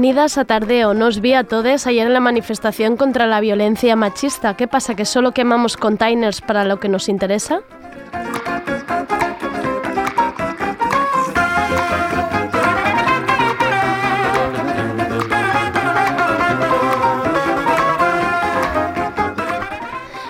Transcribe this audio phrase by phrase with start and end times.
[0.00, 0.94] Bienvenidas a Tardeo.
[0.94, 4.56] Nos vi a todos ayer en la manifestación contra la violencia machista.
[4.56, 4.94] ¿Qué pasa?
[4.94, 7.60] ¿Que solo quemamos containers para lo que nos interesa?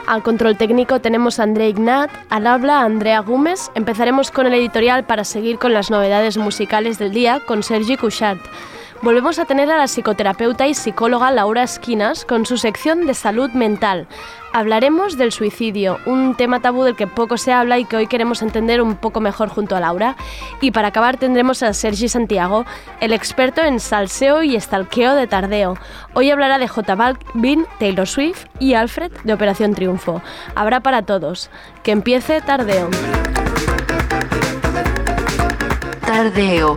[0.08, 3.70] Al control técnico tenemos a André Ignat, al habla Andrea Gómez.
[3.76, 8.40] Empezaremos con el editorial para seguir con las novedades musicales del día con Sergi Couchard.
[9.02, 13.50] Volvemos a tener a la psicoterapeuta y psicóloga Laura Esquinas con su sección de salud
[13.52, 14.06] mental.
[14.52, 18.42] Hablaremos del suicidio, un tema tabú del que poco se habla y que hoy queremos
[18.42, 20.16] entender un poco mejor junto a Laura.
[20.60, 22.66] Y para acabar tendremos a Sergi Santiago,
[23.00, 25.78] el experto en salseo y estalqueo de tardeo.
[26.12, 30.20] Hoy hablará de J Balvin, Taylor Swift y Alfred de Operación Triunfo.
[30.54, 31.48] Habrá para todos.
[31.82, 32.90] Que empiece Tardeo.
[36.04, 36.76] Tardeo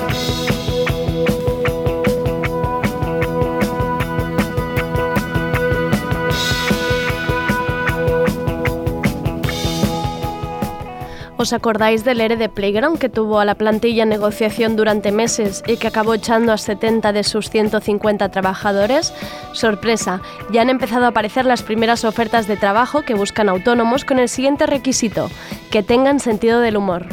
[11.41, 15.63] ¿Os acordáis del ERE de Playground que tuvo a la plantilla en negociación durante meses
[15.65, 19.11] y que acabó echando a 70 de sus 150 trabajadores?
[19.51, 24.19] Sorpresa, ya han empezado a aparecer las primeras ofertas de trabajo que buscan autónomos con
[24.19, 25.31] el siguiente requisito,
[25.71, 27.07] que tengan sentido del humor.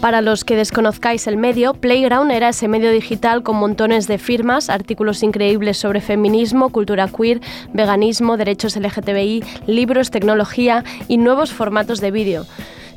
[0.00, 4.70] Para los que desconozcáis el medio, Playground era ese medio digital con montones de firmas,
[4.70, 7.40] artículos increíbles sobre feminismo, cultura queer,
[7.72, 12.46] veganismo, derechos LGTBI, libros, tecnología y nuevos formatos de vídeo.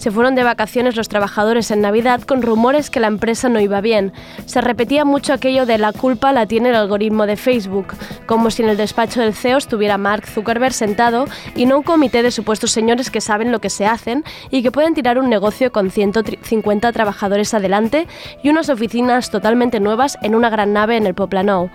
[0.02, 3.82] Se fueron de vacaciones los trabajadores en Navidad con rumores que la empresa no iba
[3.82, 4.14] bien.
[4.48, 7.94] Se repetía mucho aquello de la culpa la tiene el algoritmo de Facebook,
[8.26, 12.24] como si en el despacho del CEO estuviera Mark Zuckerberg sentado y no un comité
[12.24, 15.72] de supuestos señores que saben lo que se hacen y que pueden tirar un negocio
[15.72, 18.08] con 150 trabajadores adelante
[18.42, 21.70] y unas oficinas totalmente nuevas en una gran nave en el Poplano.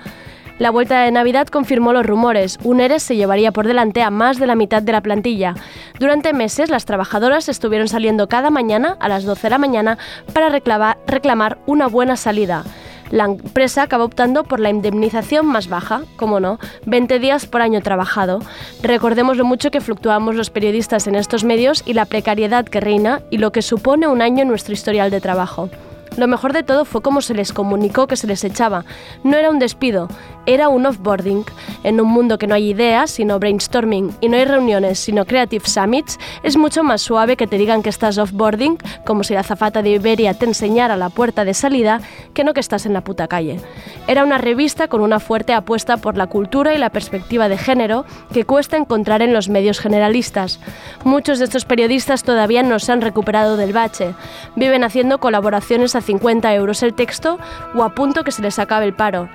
[0.59, 2.59] La vuelta de Navidad confirmó los rumores.
[2.65, 5.55] Un ERES se llevaría por delante a más de la mitad de la plantilla.
[5.99, 9.99] Durante meses, las trabajadoras estuvieron saliendo cada mañana a las 12 de la mañana
[10.33, 12.65] para reclamar una buena salida.
[13.11, 17.83] La empresa acabó optando por la indemnización más baja, como no, 20 días por año
[17.83, 18.41] trabajado.
[18.83, 23.21] Recordemos lo mucho que fluctuamos los periodistas en estos medios y la precariedad que reina
[23.31, 25.69] y lo que supone un año en nuestro historial de trabajo.
[26.17, 28.87] Lo mejor de todo fue cómo se les comunicó que se les echaba.
[29.23, 30.09] No era un despido,
[30.47, 31.45] era un offboarding.
[31.83, 35.67] En un mundo que no hay ideas, sino brainstorming, y no hay reuniones, sino creative
[35.67, 39.83] summits, es mucho más suave que te digan que estás offboarding, como si la zafata
[39.83, 42.01] de Iberia te enseñara la puerta de salida,
[42.35, 43.61] que no que estás en la puta calle.
[44.07, 48.05] Era una revista con una fuerte apuesta por la cultura y la perspectiva de género
[48.33, 50.61] que cuesta encontrar en los medios generalistas.
[51.05, 54.15] Muchos de estos periodistas todavía no se han recuperado del bache.
[54.55, 57.39] Viven haciendo colaboraciones a 50 euros el texto
[57.75, 59.29] o a punto que se les acabe el paro.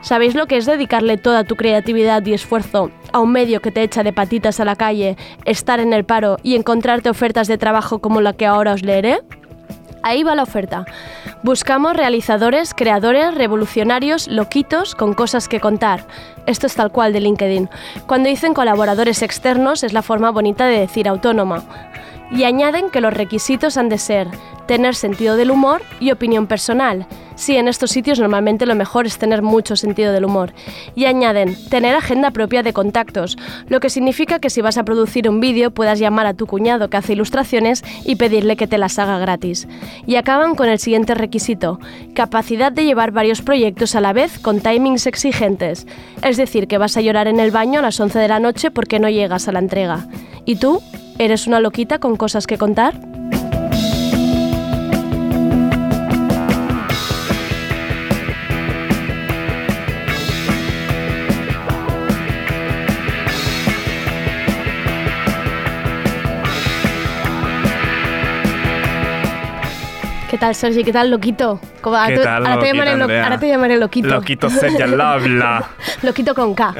[0.00, 3.82] ¿Sabéis lo que es dedicarle toda tu creatividad y esfuerzo a un medio que te
[3.82, 7.98] echa de patitas a la calle, estar en el paro y encontrarte ofertas de trabajo
[7.98, 9.20] como la que ahora os leeré?
[10.04, 10.86] Ahí va la oferta.
[11.42, 16.06] Buscamos realizadores, creadores, revolucionarios, loquitos, con cosas que contar.
[16.46, 17.68] Esto es tal cual de LinkedIn.
[18.06, 21.64] Cuando dicen colaboradores externos es la forma bonita de decir autónoma.
[22.30, 24.28] Y añaden que los requisitos han de ser
[24.68, 27.08] tener sentido del humor y opinión personal.
[27.34, 30.52] Sí, en estos sitios normalmente lo mejor es tener mucho sentido del humor.
[30.94, 33.38] Y añaden, tener agenda propia de contactos,
[33.68, 36.90] lo que significa que si vas a producir un vídeo puedas llamar a tu cuñado
[36.90, 39.66] que hace ilustraciones y pedirle que te las haga gratis.
[40.06, 41.80] Y acaban con el siguiente requisito,
[42.14, 45.86] capacidad de llevar varios proyectos a la vez con timings exigentes.
[46.22, 48.70] Es decir, que vas a llorar en el baño a las 11 de la noche
[48.70, 50.08] porque no llegas a la entrega.
[50.44, 50.82] ¿Y tú?
[51.18, 53.07] ¿Eres una loquita con cosas que contar?
[70.30, 70.84] ¿Qué tal, Sergi?
[70.84, 71.58] ¿Qué tal, loquito?
[71.80, 74.08] ¿Cómo- ¿Qué ahora, te- tal, ahora te llamaré lo- ahora te llamaré loquito.
[74.08, 75.64] Loquito Sergio al habla.
[76.02, 76.74] loquito con K.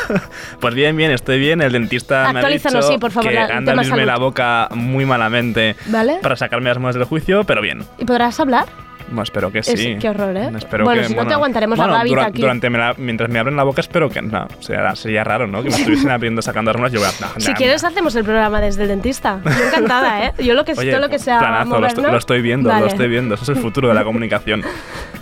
[0.60, 1.60] Pues bien, bien, estoy bien.
[1.60, 3.74] El dentista me ha dicho sí, por favor, que la- anda a
[4.06, 6.18] la boca muy malamente ¿Vale?
[6.22, 7.82] para sacarme las manos del juicio, pero bien.
[7.98, 8.66] ¿Y podrás hablar?
[9.08, 9.96] Bueno, espero que Es- sí.
[10.00, 10.50] qué horror, ¿eh?
[10.56, 12.40] Espero Bueno, que, si no te aguantaremos la bueno, babita dura- aquí.
[12.40, 14.48] Durante me la- mientras me abren la boca, espero que no.
[14.60, 15.62] Sería, sería raro, ¿no?
[15.62, 16.92] Que me estuviesen abriendo, sacando muelas.
[16.92, 19.40] Yo voy a, no, Si quieres hacemos el programa desde el dentista.
[19.44, 20.32] Yo encantada, ¿eh?
[20.42, 22.86] Yo lo que Oye, todo lo que sea planazo, lo, estoy, lo estoy viendo, lo
[22.86, 23.34] estoy viendo.
[23.34, 24.62] Eso es el futuro de la comunicación.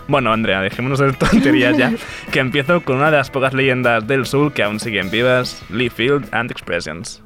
[0.08, 1.92] Bueno, Andrea, dejémonos de tonterías ya.
[2.30, 5.90] Que empiezo con una de las pocas leyendas del sur que aún siguen vivas: Lee
[5.90, 7.22] Field and Expressions.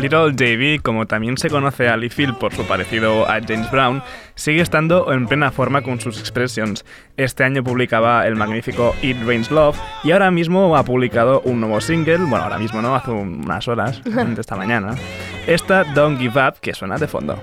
[0.00, 4.02] Little Davy, como también se conoce a Lee Field por su parecido a James Brown,
[4.36, 6.84] sigue estando en plena forma con sus expressions.
[7.16, 11.80] Este año publicaba el magnífico It Rains Love y ahora mismo ha publicado un nuevo
[11.80, 14.94] single, bueno, ahora mismo no, hace unas horas, de esta mañana.
[15.46, 17.38] Esta Don't Give Up, que suena de fondo.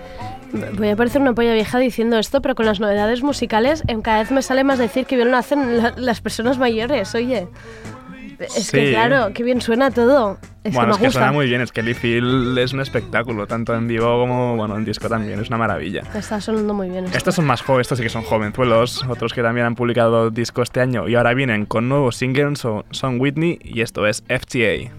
[0.78, 4.20] Voy a parecer una polla vieja diciendo esto, pero con las novedades musicales em, cada
[4.20, 7.48] vez me sale más decir que bien lo hacen la- las personas mayores, oye.
[8.40, 8.92] Es que Sí.
[8.92, 10.38] claro, qué bien suena todo.
[10.64, 13.46] Es bueno, que es que suena muy bien, es que Lee Field es un espectáculo,
[13.48, 16.02] tanto en vivo como bueno, en disco también, es una maravilla.
[16.16, 17.06] Está sonando muy bien.
[17.06, 17.18] esto.
[17.18, 20.62] Estos son más jóvenes, estos sí que son jovenzuelos, otros que también han publicado disco
[20.64, 24.92] este año y ahora vienen con nuevos singles, son, son Whitney y esto es FTA.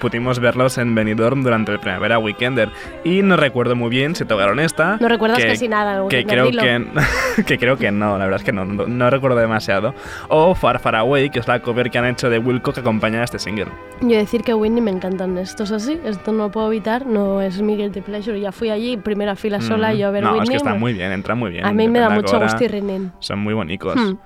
[0.00, 2.70] Pudimos verlos en Benidorm durante el Primavera Weekender
[3.04, 4.96] y no recuerdo muy bien si tocaron esta.
[5.00, 6.86] No recuerdas casi nada, que creo que,
[7.46, 9.94] que creo que no, la verdad es que no, no, no recuerdo demasiado.
[10.28, 13.20] O Far Far Away, que es la cover que han hecho de Wilco que acompaña
[13.20, 13.66] a este single.
[14.00, 17.60] Yo decir que Whitney me encantan estos así, esto no lo puedo evitar, no es
[17.60, 18.40] mi guilty pleasure.
[18.40, 19.94] Ya fui allí, primera fila sola, Mm.
[19.94, 20.44] y yo a ver no, Whitney.
[20.44, 21.66] es que está muy bien, entra muy bien.
[21.66, 23.10] A mí me da mucho gusto y.
[23.18, 23.96] Son muy bonitos.
[23.96, 24.16] Hmm.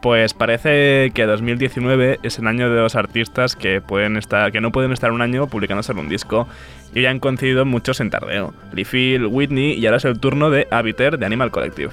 [0.00, 4.70] Pues parece que 2019 es el año de los artistas que pueden estar, que no
[4.70, 6.46] pueden estar un año publicando solo un disco.
[6.94, 8.54] Y ya han coincidido muchos en tardeo.
[8.72, 11.90] Lee Whitney y ahora es el turno de Habiter de Animal Collective.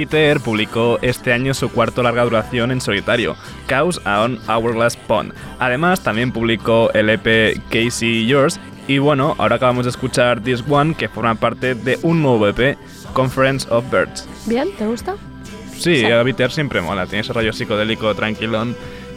[0.00, 3.36] Habiter publicó este año su cuarto larga duración en solitario,
[3.68, 5.34] Chaos on Hourglass Pond.
[5.58, 8.58] Además, también publicó el EP Casey Yours.
[8.88, 12.78] Y bueno, ahora acabamos de escuchar This One, que forma parte de un nuevo EP,
[13.12, 14.26] Conference of Birds.
[14.46, 14.70] ¿Bien?
[14.78, 15.16] ¿Te gusta?
[15.76, 18.74] Sí, Habiter siempre mola, tiene ese rollo psicodélico tranquilón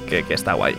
[0.09, 0.75] que, que está guay.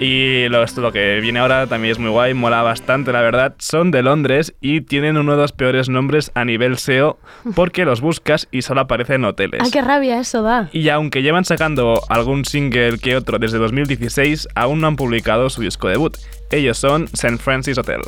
[0.00, 3.54] Y lo, esto, lo que viene ahora también es muy guay, mola bastante, la verdad.
[3.58, 7.18] Son de Londres y tienen uno de los peores nombres a nivel SEO
[7.54, 9.60] porque los buscas y solo aparecen hoteles.
[9.62, 10.70] ¡Ay, qué rabia eso da!
[10.72, 15.60] Y aunque llevan sacando algún single que otro desde 2016, aún no han publicado su
[15.60, 16.16] disco debut.
[16.50, 17.36] Ellos son St.
[17.36, 18.00] Francis Hotel.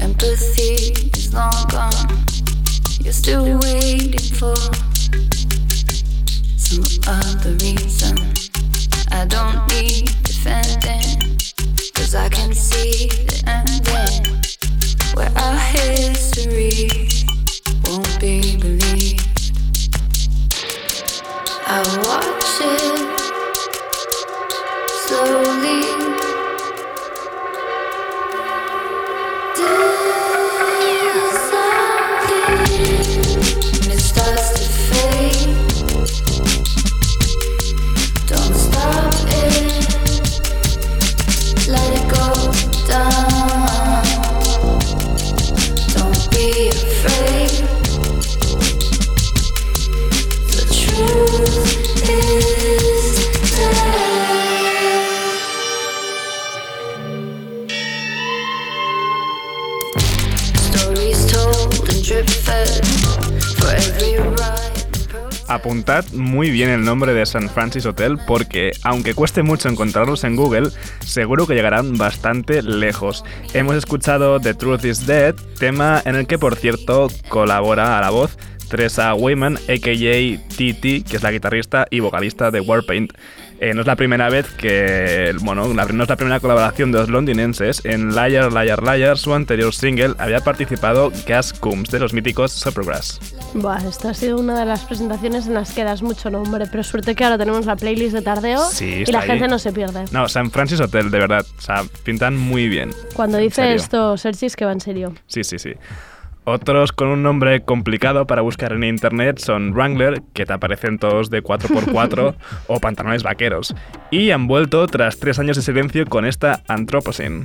[0.00, 2.27] Empathy is long gone.
[3.08, 4.54] You're still waiting for
[6.58, 8.18] some other reason.
[9.10, 11.38] I don't need defending,
[11.94, 14.42] cause I can see the ending.
[15.14, 16.90] Where our history
[17.86, 19.52] won't be believed.
[21.66, 23.07] I watch it
[65.58, 67.48] Apuntad muy bien el nombre de St.
[67.48, 70.68] Francis Hotel porque, aunque cueste mucho encontrarlos en Google,
[71.00, 73.24] seguro que llegarán bastante lejos.
[73.54, 78.10] Hemos escuchado The Truth is Dead, tema en el que, por cierto, colabora a la
[78.10, 78.38] voz
[78.68, 80.38] Teresa Wayman, a.k.a.
[80.48, 83.12] TT, que es la guitarrista y vocalista de Warpaint.
[83.60, 86.98] Eh, no es la primera vez que, bueno, la- no es la primera colaboración de
[87.00, 87.80] los londinenses.
[87.84, 93.18] En Liar, Liar, Liar, su anterior single, había participado Gas Coombs de los míticos Supergrass.
[93.54, 96.84] Buah, esta ha sido una de las presentaciones en las que das mucho nombre, pero
[96.84, 99.28] suerte que ahora tenemos la playlist de tardeo Sí, y la ahí.
[99.28, 100.04] gente no se pierde.
[100.12, 101.44] No, San Francis Hotel, de verdad.
[101.58, 102.90] O sea, pintan muy bien.
[103.14, 105.14] Cuando dice esto, Sergis, que va en serio.
[105.26, 105.72] Sí, sí, sí.
[106.50, 111.28] Otros con un nombre complicado para buscar en internet son Wrangler, que te aparecen todos
[111.28, 112.34] de 4x4,
[112.68, 113.74] o pantalones vaqueros.
[114.10, 117.44] Y han vuelto tras tres años de silencio con esta Anthropocene.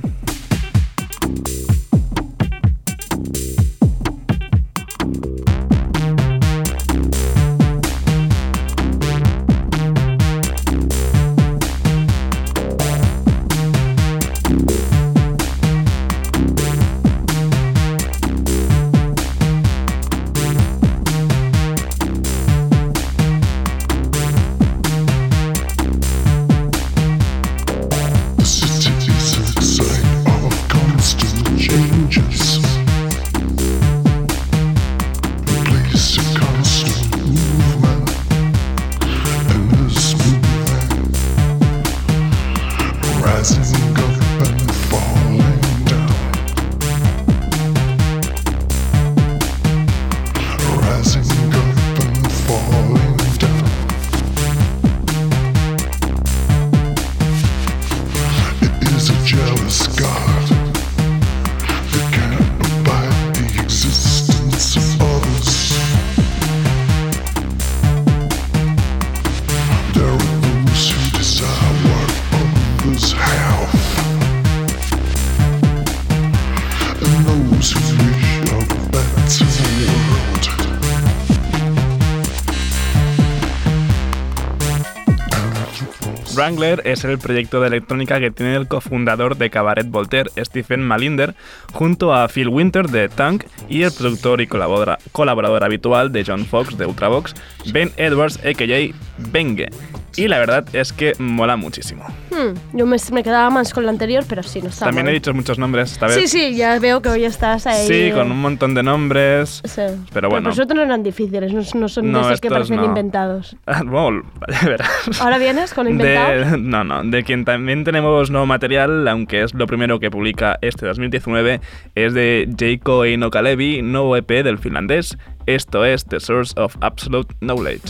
[86.44, 91.34] Wrangler es el proyecto de electrónica que tiene el cofundador de Cabaret Voltaire, Stephen Malinder,
[91.72, 96.44] junto a Phil Winter de Tank y el productor y colabora- colaborador habitual de John
[96.44, 97.32] Fox de Ultravox,
[97.72, 98.94] Ben Edwards, a.k.a.
[99.30, 99.70] Benge.
[100.16, 102.04] Y la verdad es que mola muchísimo.
[102.30, 105.12] Hmm, yo me, me quedaba más con lo anterior, pero sí, no está También he
[105.12, 106.16] dicho muchos nombres esta vez.
[106.16, 107.86] Sí, sí, ya veo que hoy estás ahí.
[107.86, 109.60] Sí, con un montón de nombres.
[109.64, 109.82] sí.
[110.12, 110.44] Pero bueno.
[110.44, 112.84] por suerte no eran difíciles, no, no son No, de esos que parecen no.
[112.84, 113.56] inventados.
[113.66, 115.20] Ah, bueno, ya verás.
[115.20, 116.58] ¿Ahora vienes con inventados?
[116.60, 120.86] No, no, de quien también tenemos nuevo material, aunque es lo primero que publica este
[120.86, 121.60] 2019,
[121.94, 125.16] es de Jaco Eino Kalevi, nuevo EP del finlandés.
[125.46, 127.82] Esto es The Source of Absolute Knowledge.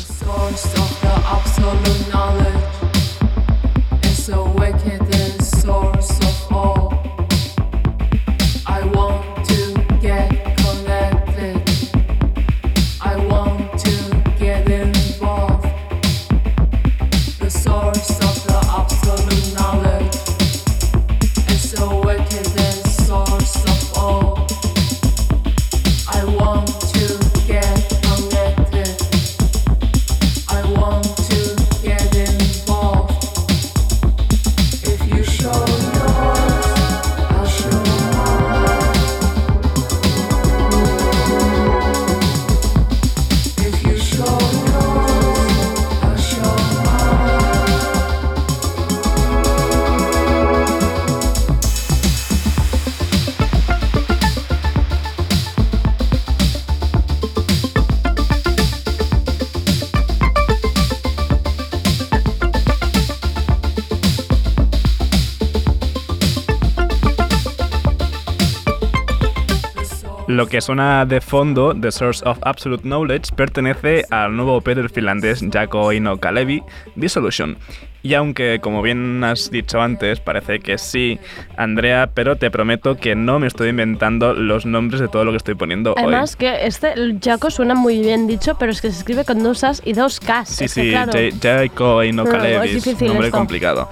[70.44, 74.90] Lo que suena de fondo, The Source of Absolute Knowledge, pertenece al nuevo EP del
[74.90, 76.62] finlandés Jaco Eino Kalevi,
[76.96, 77.56] Dissolution.
[78.02, 81.18] Y aunque, como bien has dicho antes, parece que sí,
[81.56, 85.38] Andrea, pero te prometo que no me estoy inventando los nombres de todo lo que
[85.38, 86.40] estoy poniendo Además hoy.
[86.40, 86.92] que este
[87.24, 90.20] Jaco suena muy bien dicho, pero es que se escribe con dos As y dos
[90.20, 90.48] Ks.
[90.48, 93.38] Sí, sí, claro, Jaco Eino Claro, Kalevi, es es difícil nombre esto.
[93.38, 93.88] complicado.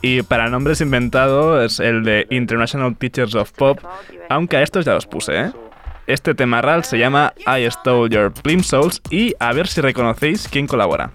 [0.00, 3.80] Y para nombres inventados es el de International Teachers of Pop,
[4.30, 5.52] aunque a estos ya los puse, ¿eh?
[6.12, 10.66] Este tema real se llama I Stole Your Plimsolls y a ver si reconocéis quién
[10.66, 11.10] colabora.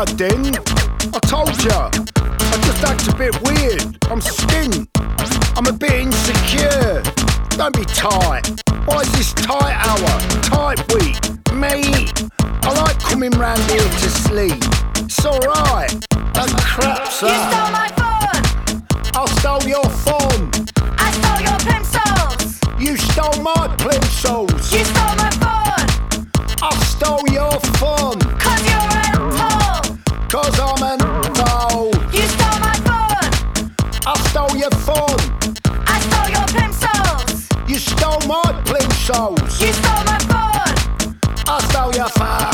[0.00, 3.82] No, I told ya, I just act a bit weird.
[4.10, 4.88] I'm skint.
[5.58, 7.02] I'm a bit insecure.
[7.50, 8.48] Don't be tight.
[8.86, 10.40] Why is this tight hour?
[10.40, 11.20] Tight week.
[11.52, 12.08] Me.
[12.62, 14.56] I like coming round here to sleep.
[14.96, 15.92] It's alright.
[16.32, 17.79] That crap's You
[39.10, 39.60] plimsolls.
[39.60, 41.18] You stole my phone.
[41.46, 42.49] I stole your fun.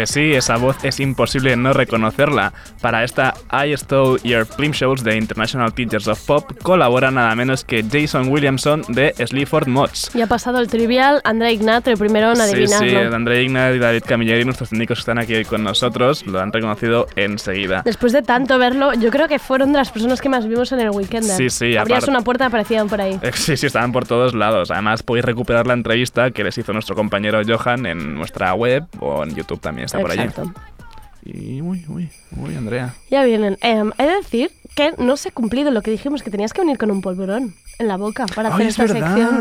[0.00, 2.54] Pues sí, esa voz es imposible no reconocerla.
[2.80, 7.84] Para esta I Stole Your Shows de International Teachers of Pop colabora nada menos que
[7.84, 10.10] Jason Williamson de Sleaford Mods.
[10.14, 13.14] Y ha pasado el trivial André Ignat, el primero en Sí, sí, adivinarlo.
[13.14, 16.50] André Ignat y David Camilleri, nuestros técnicos que están aquí hoy con nosotros, lo han
[16.50, 17.82] reconocido enseguida.
[17.84, 20.80] Después de tanto verlo, yo creo que fueron de las personas que más vimos en
[20.80, 21.24] el weekend.
[21.26, 23.18] Sí, sí, Abrías una puerta y aparecían por ahí.
[23.20, 24.70] Eh, Sí, sí, estaban por todos lados.
[24.70, 29.24] Además, podéis recuperar la entrevista que les hizo nuestro compañero Johan en nuestra web o
[29.24, 30.22] en YouTube también está por allí.
[30.22, 30.52] Exacto.
[31.24, 32.94] Y uy, uy, uy, Andrea.
[33.10, 33.58] Ya vienen.
[33.60, 36.62] Em, he de decir que no se ha cumplido lo que dijimos, que tenías que
[36.62, 39.14] venir con un polvorón en la boca para hacer ¡Ay, es esta verdad!
[39.14, 39.34] sección.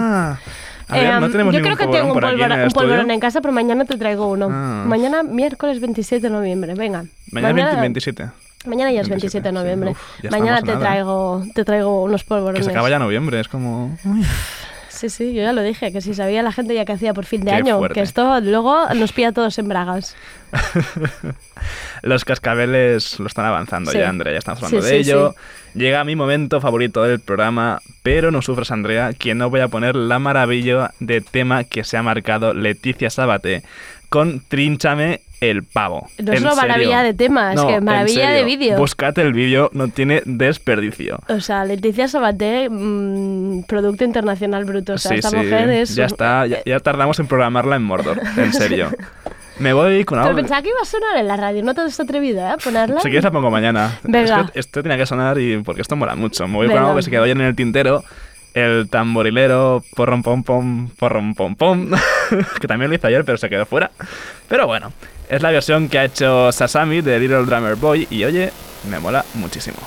[0.89, 3.11] A ver, no Em, tenemos yo creo que tengo un en polvorón, el un polvorón
[3.11, 4.49] en casa, pero mañana te traigo uno.
[4.51, 4.83] Ah.
[4.87, 6.73] Mañana, miércoles 27 de noviembre.
[6.73, 7.05] Venga.
[7.31, 8.29] Mañana, 20 27.
[8.65, 9.53] Mañana ya es 27, 27 de sí.
[9.53, 9.91] noviembre.
[9.91, 10.79] Uf, ya Mañana te nada.
[10.79, 12.59] traigo, te traigo unos polvorones.
[12.59, 13.97] Que se acaba ya noviembre, es como...
[14.03, 14.25] uy.
[14.99, 17.23] Sí, sí, yo ya lo dije, que si sabía la gente ya que hacía por
[17.25, 17.93] fin de Qué año, fuerte.
[17.93, 20.17] que esto luego nos pilla a todos en bragas.
[22.01, 23.97] Los cascabeles lo están avanzando Sí.
[23.99, 25.35] ya, Andrea, ya estamos hablando Sí, de sí, ello.
[25.73, 29.95] Llega mi momento favorito del programa, pero no sufras, Andrea, que no voy a poner
[29.95, 33.63] la maravilla de tema que se ha marcado Leticia Sabate
[34.09, 36.07] con Trínchame el pavo.
[36.17, 38.77] No es una maravilla de tema, es No, que maravilla de vídeo.
[38.77, 41.19] Buscad el vídeo, no tiene desperdicio.
[41.29, 44.93] O sea, Leticia Sabaté, mm, producto internacional bruto.
[44.93, 45.95] O sea, sí, esta sí, mujer es...
[45.95, 48.89] ya está, ya, ya tardamos en programarla en Mordor, en serio.
[49.59, 50.37] Me voy con Pero algo...
[50.37, 52.51] pensaba que iba a sonar en la radio, no te has atrevido, ¿eh?
[52.51, 53.01] a ponerla.
[53.01, 53.99] Si quieres la pongo mañana.
[54.03, 54.41] Venga.
[54.41, 56.47] Es que esto tenía que sonar y porque esto mola mucho.
[56.47, 56.79] Me voy Venga.
[56.79, 58.03] con algo que se quedó ayer en el tintero.
[58.59, 61.91] El tamborilero, porrom pom pom, porrom pom pom.
[62.59, 63.91] que también lo hice ayer, pero se quedó fuera.
[64.49, 64.91] Pero bueno,
[65.29, 68.07] es la versión que ha hecho Sasami de Little Drummer Boy.
[68.09, 68.51] Y oye,
[68.89, 69.77] me mola muchísimo.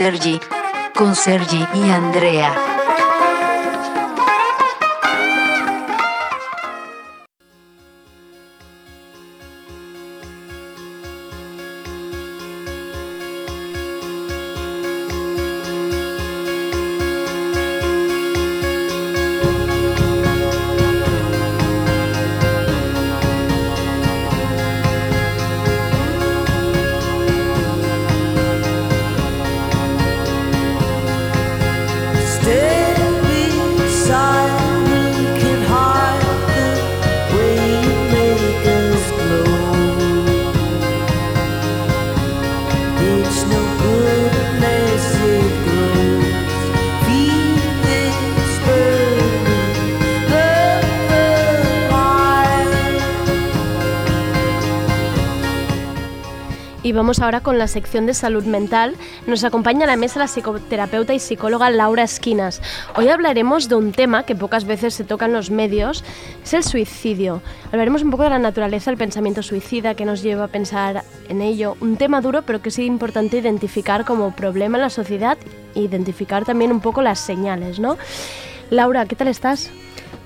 [0.00, 0.40] Sergi.
[0.94, 2.69] Con Sergi y Andrea.
[57.00, 58.94] Vamos ahora con la sección de salud mental.
[59.26, 62.60] Nos acompaña a la mesa la psicoterapeuta y psicóloga Laura Esquinas.
[62.94, 66.04] Hoy hablaremos de un tema que pocas veces se toca en los medios,
[66.44, 67.40] es el suicidio.
[67.72, 71.40] Hablaremos un poco de la naturaleza del pensamiento suicida que nos lleva a pensar en
[71.40, 71.74] ello.
[71.80, 75.38] Un tema duro, pero que sí importante identificar como problema en la sociedad
[75.74, 77.96] e identificar también un poco las señales, ¿no?
[78.68, 79.70] Laura, ¿qué tal estás?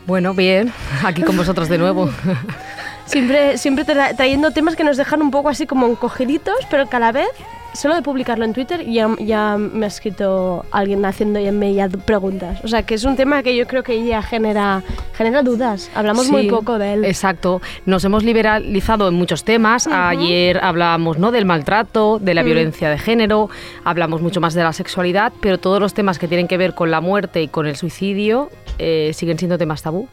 [0.09, 0.73] Bueno, bien,
[1.05, 2.11] aquí con vosotros de nuevo.
[3.07, 6.97] Siempre, siempre tra- trayendo temas que nos dejan un poco así como encogiditos, pero que
[6.97, 7.29] a la vez,
[7.75, 12.61] solo de publicarlo en Twitter, ya, ya me ha escrito alguien haciéndome ya preguntas.
[12.65, 14.83] O sea, que es un tema que yo creo que ya genera,
[15.17, 15.91] genera dudas.
[15.95, 17.05] Hablamos muy poco de él.
[17.05, 17.61] Exacto.
[17.85, 19.87] Nos hemos liberalizado en muchos temas.
[19.87, 21.31] Ayer hablábamos ¿no?
[21.31, 22.47] del maltrato, de la Mm.
[22.47, 23.51] violencia de género,
[23.85, 26.91] hablamos mucho más de la sexualidad, pero todos los temas que tienen que ver con
[26.91, 30.09] la muerte y con el suicidio eh, siguen siendo temas tabú.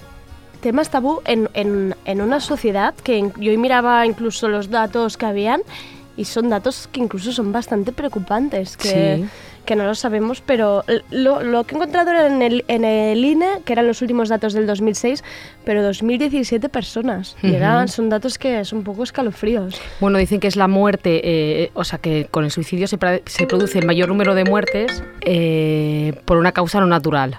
[0.62, 5.62] Temas tabú en, en, en una sociedad que yo miraba incluso los datos que habían
[6.18, 9.26] y son datos que incluso son bastante preocupantes, que, Sí.
[9.66, 13.24] que no lo sabemos, pero lo, lo que he encontrado era en el, en el
[13.26, 15.24] INE, que eran los últimos datos del 2006,
[15.64, 17.38] pero 2017 personas.
[17.42, 17.94] Y eran, Ujú.
[17.94, 19.80] son datos que son un poco escalofríos.
[20.00, 23.48] Bueno, dicen que es la muerte, eh, o sea, que con el suicidio se, se
[23.48, 27.38] produce el mayor número de muertes eh, por una causa no natural.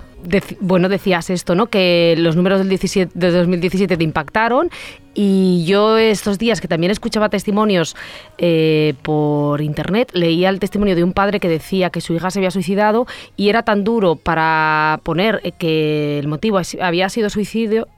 [0.60, 1.66] Bueno, decías esto, ¿no?
[1.66, 4.70] Que los números del 17, de 2017 te impactaron
[5.14, 7.96] y yo estos días que también escuchaba testimonios
[8.38, 12.38] eh, por internet, leía el testimonio de un padre que decía que su hija se
[12.38, 13.06] había suicidado
[13.36, 17.88] y era tan duro para poner eh, que el motivo había sido suicidio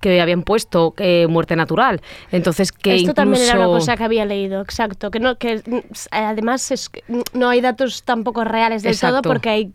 [0.00, 2.00] que habían puesto eh, muerte natural.
[2.32, 5.10] Entonces que Esto también era una incluso- cosa que había leído, exacto.
[5.10, 5.78] Que no, que mm,
[6.10, 9.28] además es mm, no hay datos tampoco reales del todo Exacto.
[9.28, 9.72] porque hay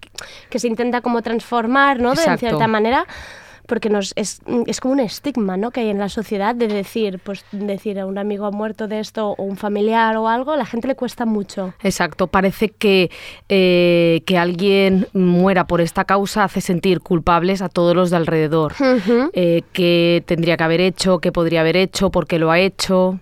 [0.50, 2.14] que se intenta como transformar, ¿no?
[2.14, 3.06] De en cierta manera.
[3.70, 5.70] Porque nos, es, es como un estigma ¿no?
[5.70, 9.00] que hay en la sociedad de decir, pues decir a un amigo ha muerto de
[9.00, 11.74] esto o un familiar o algo, a la gente le cuesta mucho.
[11.84, 13.12] Exacto, parece que,
[13.48, 18.74] eh, que alguien muera por esta causa hace sentir culpables a todos los de alrededor.
[19.34, 21.20] Eh, ¿Qué tendría que haber hecho?
[21.20, 22.10] ¿Qué podría haber hecho?
[22.10, 23.20] ¿Por qué lo ha hecho?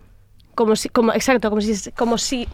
[0.55, 2.47] Como si, como, exacto, como si, como si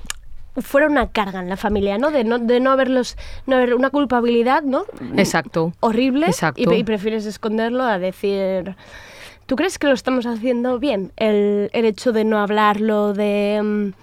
[0.57, 2.11] fuera una carga en la familia, ¿no?
[2.11, 4.85] De no, de no haberlos, no haber una culpabilidad, ¿no?
[5.17, 5.73] Exacto.
[5.79, 6.73] horrible Exacto.
[6.73, 8.75] Y, y prefieres esconderlo a decir...
[9.45, 11.11] ¿Tú crees que lo estamos haciendo bien?
[11.17, 14.02] El, el hecho de no hablarlo, de, mm,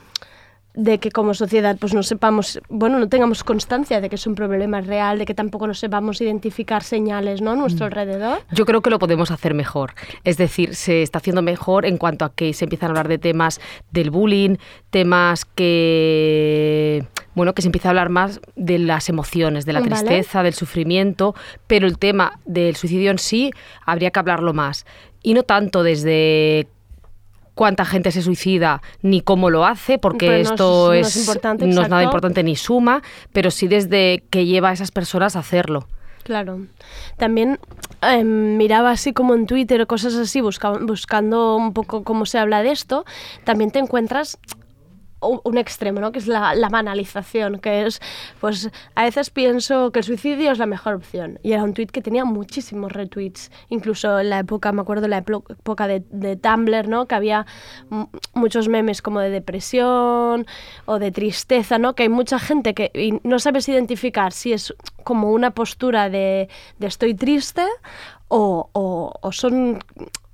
[0.80, 4.34] de que como sociedad pues no sepamos, bueno, no tengamos constancia de que es un
[4.34, 7.50] problema real, de que tampoco nos sepamos identificar señales ¿no?
[7.50, 8.38] a nuestro alrededor.
[8.50, 9.92] Yo creo que lo podemos hacer mejor.
[10.24, 13.18] Es decir, se está haciendo mejor en cuanto a que se empiezan a hablar de
[13.18, 14.56] temas del bullying,
[14.88, 19.90] temas que bueno, que se empieza a hablar más de las emociones, de la Vale.
[19.90, 21.34] tristeza, del sufrimiento,
[21.66, 23.52] pero el tema del suicidio en sí
[23.84, 24.86] habría que hablarlo más.
[25.22, 26.68] Y no tanto desde
[27.60, 31.16] cuánta gente se suicida ni cómo lo hace, porque Pues no esto es- no es,
[31.18, 33.02] importante, no es nada importante ni suma,
[33.34, 35.86] pero sí desde que lleva a esas personas a hacerlo.
[36.22, 36.60] Claro.
[37.18, 37.58] También
[38.00, 42.38] em, miraba así como en Twitter o cosas así, busca- buscando un poco cómo se
[42.38, 43.04] habla de esto,
[43.44, 44.38] también te encuentras
[45.20, 46.12] un extremo, ¿no?
[46.12, 48.00] Que es la, la banalización, que es,
[48.40, 51.38] pues, a veces pienso que el suicidio es la mejor opción.
[51.42, 55.22] Y era un tweet que tenía muchísimos retweets, incluso en la época, me acuerdo, la
[55.24, 56.00] eplo- época de,
[56.36, 57.06] Tumblr, ¿no?
[57.06, 57.46] Que había
[58.34, 60.46] muchos memes como de depresión
[60.86, 61.94] o de tristeza, ¿no?
[61.94, 66.48] Que hay mucha gente que y no sabes identificar si es como una postura de,
[66.80, 67.64] estoy triste
[68.28, 69.80] o- o son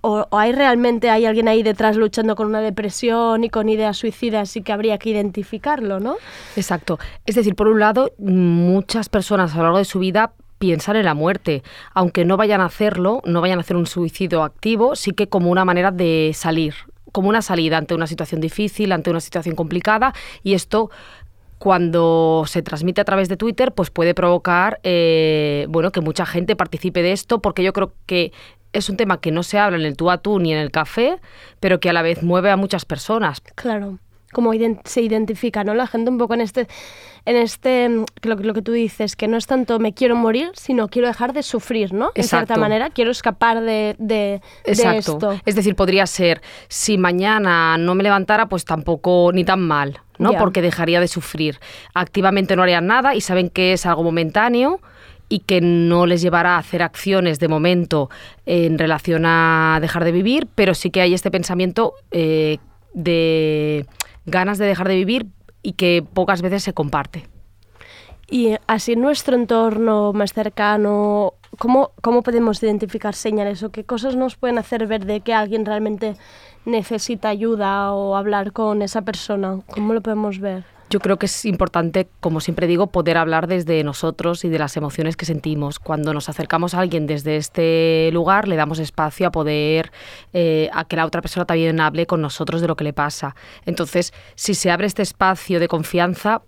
[0.07, 4.57] o, hay realmente hay alguien ahí detrás luchando con una depresión y con ideas suicidas
[4.57, 6.17] y que habría que identificarlo, ¿no?
[6.55, 6.99] Exacto.
[7.27, 11.05] Es decir, por un lado, muchas personas a lo largo de su vida piensan en
[11.05, 15.11] la muerte, aunque no vayan a hacerlo, no vayan a hacer un suicidio activo, sí
[15.11, 16.75] que como una manera de salir,
[17.11, 20.91] como una salida ante una situación difícil, ante una situación complicada, y esto
[21.59, 26.55] cuando se transmite a través de Twitter, pues puede provocar eh, bueno, que mucha gente
[26.55, 28.33] participe de esto, porque yo creo que
[28.77, 30.71] es un tema que no se habla en el tú a tú ni en el
[30.71, 31.19] café,
[31.61, 33.41] pero que a la vez mueve a muchas personas.
[33.55, 33.99] Claro.
[34.33, 35.73] Como ident- se identifica, ¿no?
[35.75, 36.67] La gente un poco en este,
[37.25, 37.89] en este,
[38.23, 41.09] lo, que- lo que tú dices, que no es tanto me quiero morir, sino quiero
[41.09, 42.07] dejar de sufrir, ¿no?
[42.15, 42.61] En cierta Exacto.
[42.61, 45.13] manera, quiero escapar de, de, de Exacto.
[45.13, 45.41] esto.
[45.47, 50.33] Es decir, podría ser, si mañana no me levantara, pues tampoco ni tan mal, ¿no?
[50.33, 51.59] Porque dejaría de sufrir.
[51.95, 54.81] Activamente no harían nada y saben que es algo momentáneo
[55.29, 58.11] y que no les llevará a hacer acciones de momento
[58.45, 62.59] en relación a dejar de vivir, pero sí que hay este pensamiento eh,
[62.95, 63.87] de
[64.25, 65.27] ganas de dejar de vivir
[65.63, 67.29] y que pocas veces se comparte.
[68.29, 74.17] Y así en nuestro entorno más cercano, ¿cómo, ¿cómo podemos identificar señales o qué cosas
[74.17, 76.17] nos pueden hacer ver de que alguien realmente
[76.65, 79.61] necesita ayuda o hablar con esa persona?
[79.71, 80.76] ¿Cómo lo podemos ver?
[80.89, 84.77] Yo creo que es importante, como siempre digo, poder hablar desde nosotros y de las
[84.77, 85.81] emociones que sentimos.
[85.81, 89.91] Cuando nos acercamos a alguien desde este lugar, le damos espacio a poder,
[90.33, 93.35] eh, a que la otra persona también hable con nosotros de lo que le pasa.
[93.65, 96.43] Entonces, si se abre este espacio de confianza,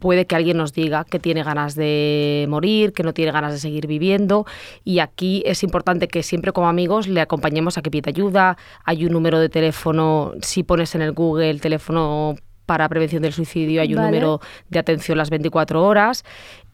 [0.00, 3.60] puede que alguien nos diga que tiene ganas de morir, que no tiene ganas de
[3.60, 4.46] seguir viviendo.
[4.82, 8.56] Y aquí es importante que siempre como amigos le acompañemos a que pida ayuda.
[8.84, 12.34] Hay un número de teléfono, si pones en el Google el teléfono
[12.70, 14.12] para prevención del suicidio, hay un Vale.
[14.12, 16.24] número de atención las 24 horas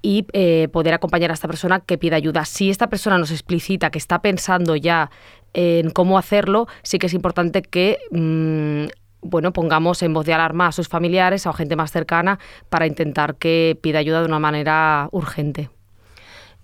[0.02, 2.44] y eh, poder acompañar a esta persona que pida ayuda.
[2.44, 5.10] Si esta persona nos explicita que está pensando ya
[5.54, 8.88] en cómo hacerlo, sí que es importante que mm,
[9.22, 12.86] bueno, pongamos en voz de alarma a sus familiares o a gente más cercana para
[12.86, 15.70] intentar que pida ayuda de una manera urgente.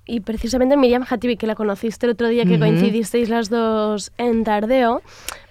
[0.04, 2.60] Y precisamente Miriam Hatibi, que la conociste el otro día, que Ujú.
[2.60, 5.00] coincidisteis las dos en Tardeo,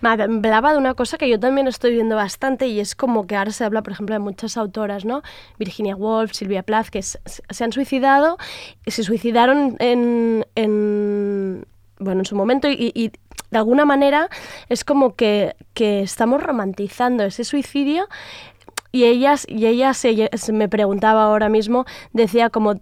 [0.02, 3.38] me hablaba de una cosa que yo también estoy viendo bastante y es como que
[3.38, 5.22] ahora se habla, por ejemplo, de muchas autoras, ¿no?
[5.58, 8.38] Virginia Woolf, Silvia Plath, que se han suicidado,
[8.86, 11.66] se suicidaron en, en-
[12.00, 13.12] bueno, en su momento y, y
[13.52, 14.28] de alguna manera
[14.68, 18.08] es como que, que estamos romantizando ese suicidio
[18.92, 22.82] y ellas, y ella se, se me preguntaba ahora mismo, decía como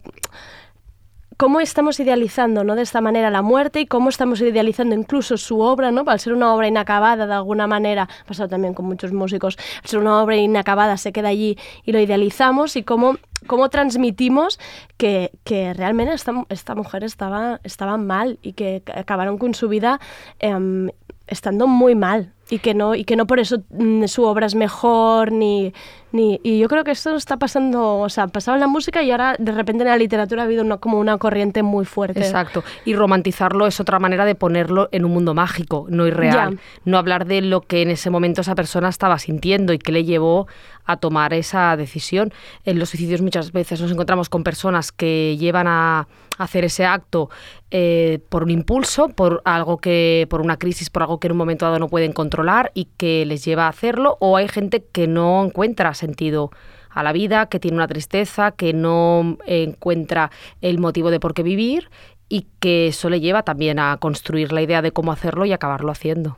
[1.40, 2.76] cómo estamos idealizando ¿no?
[2.76, 6.04] de esta manera la muerte y cómo estamos idealizando incluso su obra, ¿no?
[6.06, 9.90] al ser una obra inacabada de alguna manera, ha pasado también con muchos músicos, al
[9.90, 13.16] ser una obra inacabada se queda allí y lo idealizamos y cómo,
[13.48, 14.60] cómo transmitimos
[14.98, 20.02] que, que realmente esta, esta mujer estaba, estaba mal y que acabaron con su vida
[20.40, 20.90] em,
[21.26, 24.56] estando muy mal y que no y que no por eso mm, su obra es
[24.56, 25.74] mejor ni
[26.12, 29.12] ni y yo creo que esto está pasando o sea pasaba en la música y
[29.12, 32.64] ahora de repente en la literatura ha habido una, como una corriente muy fuerte Exacto.
[32.86, 36.60] Y romantizarlo es otra manera de ponerlo en un mundo mágico, no irreal.
[36.86, 40.04] No hablar de lo que en ese momento esa persona estaba sintiendo y que le
[40.04, 40.48] llevó
[40.86, 42.34] a tomar esa decisión.
[42.66, 47.30] En los suicidios muchas veces nos encontramos con personas que llevan a hacer ese acto
[47.70, 51.38] eh, por un impulso, por algo que, por una crisis, por algo que en un
[51.38, 54.18] momento dado no pueden controlar y que les lleva a hacerlo.
[54.20, 56.52] O hay gente que no encuentra sentido
[56.90, 60.32] a la vida, que tiene una tristeza, que no encuentra
[60.62, 61.90] el motivo de por qué vivir
[62.30, 65.92] y que eso le lleva también a construir la idea de cómo hacerlo y acabarlo
[65.92, 66.38] haciendo.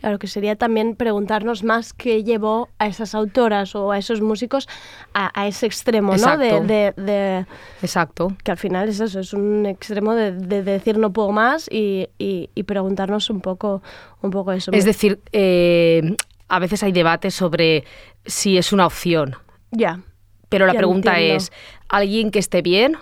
[0.00, 4.68] Claro que sería también preguntarnos más qué llevó a esas autoras o a esos músicos
[5.14, 6.36] a, a ese extremo, ¿no?
[6.36, 6.66] De, Exacto.
[6.66, 7.46] de- de-
[7.80, 8.36] Exacto.
[8.44, 12.08] que al final es eso, es un extremo de, de decir no puedo más y,
[12.18, 13.82] y- y preguntarnos un poco,
[14.20, 14.70] un poco eso.
[14.72, 16.14] Es decir, eh,
[16.48, 17.84] a veces hay debates sobre
[18.24, 19.36] si es una opción,
[19.70, 20.00] ya.
[20.48, 21.52] pero la Ya pregunta es,
[21.88, 22.96] ¿alguien que esté bien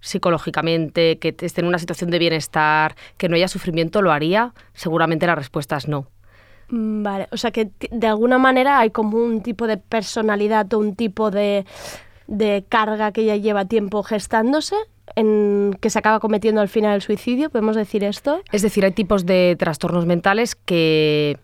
[0.00, 4.54] psicológicamente, que esté en una situación de bienestar, que no haya sufrimiento, lo haría?
[4.72, 6.06] Seguramente la respuesta es no.
[6.68, 10.78] Mm, Vale, o sea que de alguna manera hay como un tipo de personalidad o
[10.78, 11.64] un tipo de,
[12.26, 14.76] de carga que ya lleva tiempo gestándose,
[15.16, 18.40] en, que se acaba cometiendo al final el suicidio, ¿podemos decir esto?
[18.52, 21.36] Es decir, hay tipos de trastornos mentales que,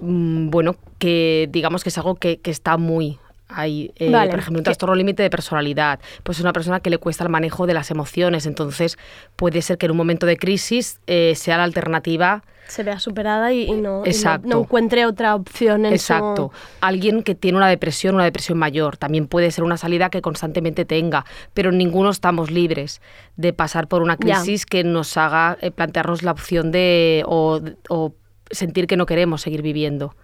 [0.00, 3.92] bueno, que digamos que es algo que, que está muy ahí.
[3.96, 6.00] Eh, Vale, Por ejemplo, un trastorno límite de personalidad.
[6.22, 8.46] Pues es una persona que le cuesta el manejo de las emociones.
[8.46, 8.98] Entonces,
[9.36, 12.42] puede ser que en un momento de crisis eh, sea la alternativa.
[12.66, 14.10] Se vea superada y, y no, y
[14.48, 16.50] no- encuentre otra opción en Exacto.
[16.80, 20.86] Alguien que tiene una depresión, una depresión mayor, también puede ser una salida que constantemente
[20.86, 23.02] tenga, pero ninguno estamos libres
[23.36, 24.36] de pasar por una Ya.
[24.40, 28.14] crisis que nos haga eh, plantearnos la opción de o, o
[28.50, 30.14] sentir que no queremos seguir viviendo.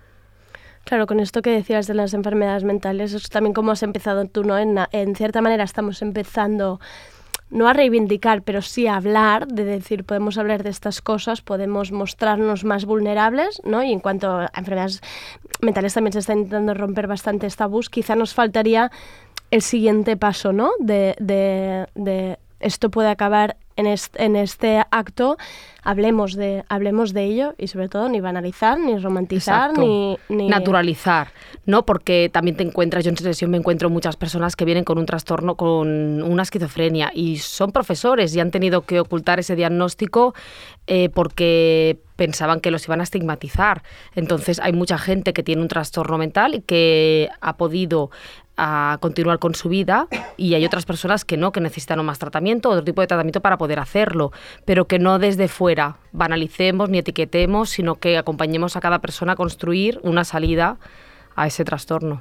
[0.85, 4.44] Claro, con esto que decías de las enfermedades mentales, es también como has empezado tú,
[4.44, 4.56] ¿no?
[4.59, 6.80] En, en cierta manera estamos empezando
[7.50, 11.90] no a reivindicar, pero sí a hablar, de decir, podemos hablar de estas cosas, podemos
[11.90, 13.83] mostrarnos más vulnerables, ¿no?
[13.83, 15.00] Y en cuanto a enfermedades
[15.61, 18.90] mentales también se está intentando romper bastantes tabús, quizá nos faltaría
[19.51, 20.70] el siguiente paso, ¿no?
[20.78, 25.37] De, de- de esto puede acabar en este, en este acto,
[25.83, 30.18] hablemos de, hablemos de ello y sobre todo ni banalizar, ni romantizar, ni...
[30.29, 31.29] naturalizar,
[31.66, 31.85] ¿no?
[31.87, 35.07] Porque también te encuentras, yo en sesión me encuentro muchas personas que vienen con un
[35.07, 40.35] trastorno, con una esquizofrenia y son profesores y han tenido que ocultar ese diagnóstico
[40.87, 43.83] eh, porque pensaban que los iban a estigmatizar.
[44.14, 48.11] Entonces hay mucha gente que tiene un trastorno mental y que ha podido
[48.59, 50.07] a continuar con su vida
[50.37, 53.57] y hay otras personas que no, que necesitan más tratamiento, otro tipo de tratamiento para
[53.57, 54.33] poder hacerlo,
[54.66, 59.37] pero que no desde fuera banalicemos ni etiquetemos, sino que acompañemos a cada persona a
[59.37, 60.77] construir una salida
[61.37, 62.21] a ese trastorno.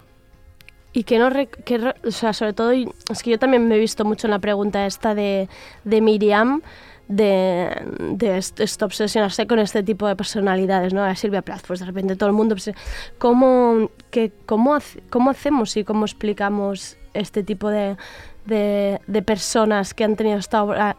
[0.93, 1.29] Y que no,
[1.65, 4.39] que o sea, sobre todo, es que yo también me he visto mucho en la
[4.39, 5.49] pregunta esta de,
[5.83, 6.61] de Miriam,
[7.09, 11.03] de, de est- esto, obsesionarse con este tipo de personalidades, ¿no?
[11.03, 12.55] A Silvia Plath, pues de repente todo el mundo...
[13.17, 14.77] ¿Cómo, que, cómo,
[15.09, 17.97] cómo hacemos y cómo explicamos este tipo de,
[18.45, 20.95] de, de personas que han tenido esta obra?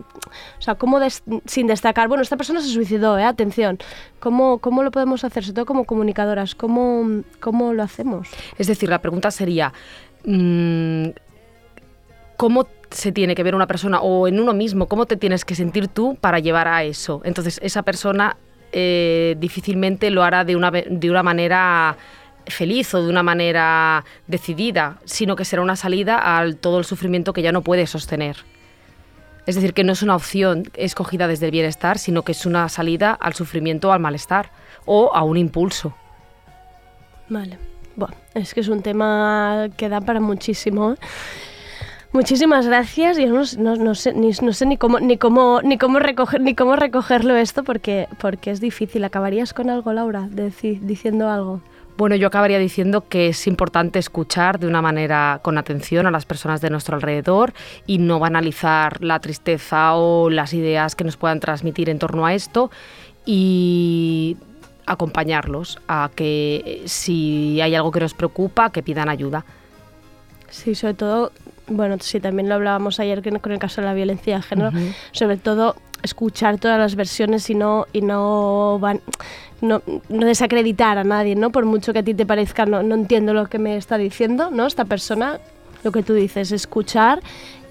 [0.59, 2.09] O sea, ¿cómo des- sin destacar?
[2.09, 3.25] Bueno, esta persona se suicidó, ¿eh?
[3.25, 3.79] Atención.
[4.19, 6.57] ¿Cómo, ¿Cómo lo podemos hacer, sobre todo como comunicadoras?
[6.57, 8.29] ¿Cómo, cómo lo hacemos?
[8.59, 9.73] Es decir, la pregunta sería,
[10.25, 11.07] mm,
[12.37, 14.87] ¿cómo se tiene que ver una persona o en uno mismo?
[14.87, 17.21] ¿Cómo te tienes que sentir tú para llevar a eso?
[17.25, 18.37] Entonces, esa persona
[18.73, 21.97] eh, difícilmente lo hará de una, de una manera
[22.47, 27.33] feliz o de una manera decidida, sino que será una salida al todo el sufrimiento
[27.33, 28.37] que ya no puede sostener.
[29.47, 32.69] Es decir, que no es una opción escogida desde el bienestar, sino que es una
[32.69, 34.51] salida al sufrimiento al malestar
[34.85, 35.95] o a un impulso.
[37.29, 37.59] Vale.
[37.97, 40.93] Bueno, es que es un tema que da para muchísimo.
[40.93, 40.97] ¿eh?
[42.13, 43.19] Muchísimas gracias.
[43.19, 46.41] Yo no, no- no sé, ni, no sé ni cómo ni cómo ni cómo recoger
[46.41, 49.05] ni cómo recogerlo esto porque porque es difícil.
[49.05, 51.61] ¿Acabarías con algo, Laura, Deci- diciendo algo?
[51.97, 56.25] Bueno, yo acabaría diciendo que es importante escuchar de una manera con atención a las
[56.25, 57.53] personas de nuestro alrededor
[57.87, 62.33] y no banalizar la tristeza o las ideas que nos puedan transmitir en torno a
[62.35, 62.71] esto
[63.27, 64.37] y
[64.87, 69.45] acompañarlos a que eh, si hay algo que nos preocupa, que pidan ayuda.
[70.49, 71.33] Sí, sobre todo,
[71.67, 74.71] bueno, sí, también lo hablábamos ayer con el caso de la violencia de género,
[75.13, 79.01] sobre todo escuchar todas las versiones y no y no van
[79.61, 81.51] no, no desacreditar a nadie, ¿no?
[81.51, 84.51] Por mucho que a ti te parezca no, no entiendo lo que me está diciendo,
[84.51, 84.67] ¿no?
[84.67, 85.39] Esta persona
[85.85, 87.21] lo que tú dices, escuchar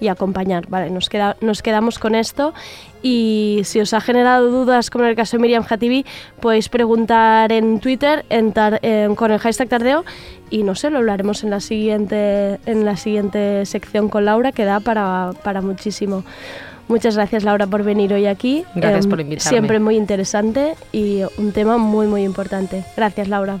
[0.00, 0.66] y acompañar.
[0.68, 2.54] Vale, nos, queda, nos quedamos con esto
[3.02, 6.04] y si os ha generado dudas, como en el caso de Miriam Hatibi,
[6.40, 10.04] podéis preguntar en Twitter en tar- en- con el hashtag tardeo
[10.50, 14.64] y no sé, lo hablaremos en la siguiente, en la siguiente sección con Laura que
[14.64, 16.24] da para, para muchísimo.
[16.88, 18.64] Muchas gracias Laura por venir hoy aquí.
[18.74, 19.48] Gracias Em, por invitarme.
[19.48, 22.84] Siempre muy interesante y un tema muy muy importante.
[22.96, 23.60] Gracias Laura.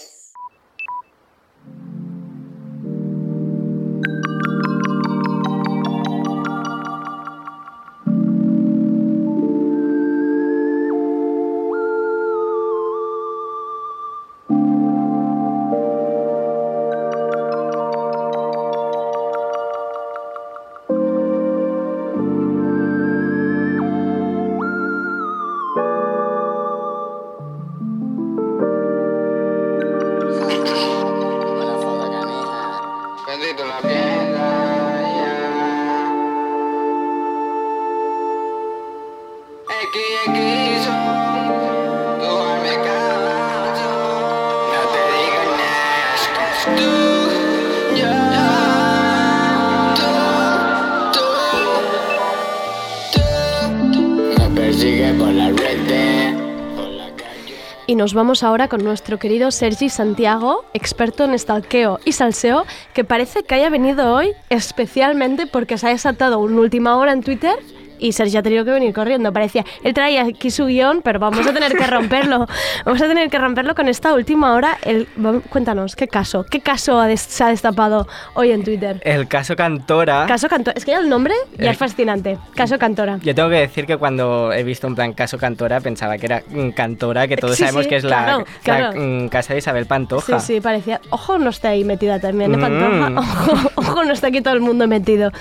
[57.91, 62.63] Y nos vamos ahora con nuestro querido Sergi Santiago, experto en estalqueo y salseo,
[62.93, 67.21] que parece que haya venido hoy especialmente porque se ha desatado una última hora en
[67.21, 67.53] Twitter
[68.01, 69.31] y Sergi ha tenido que venir corriendo.
[69.31, 72.47] Parecía, él traía aquí su guion, pero vamos a tener que romperlo.
[72.85, 74.77] Vamos a tener que romperlo con esta última hora.
[74.81, 75.07] El,
[75.49, 76.43] cuéntanos, ¿qué caso?
[76.49, 78.99] ¿Qué caso ha des- se ha destapado hoy en Twitter?
[79.05, 80.25] El caso Cantora.
[80.27, 80.73] Caso Cantora.
[80.77, 82.37] Es que ya el nombre ya es fascinante.
[82.55, 83.19] Caso Cantora.
[83.21, 86.41] Yo tengo que decir que cuando he visto un plan caso Cantora pensaba que era
[86.49, 89.59] mm, Cantora, que todos Sí, sabemos sí, que es la, claro, la, mm, casa de
[89.59, 90.39] Isabel Pantoja.
[90.39, 90.99] Sí, sí, parecía.
[91.11, 92.61] Ojo, no está ahí metida también, ¿eh, Mm.
[92.61, 93.11] Pantoja?
[93.21, 95.31] Ojo, ojo, no está aquí todo el mundo metido.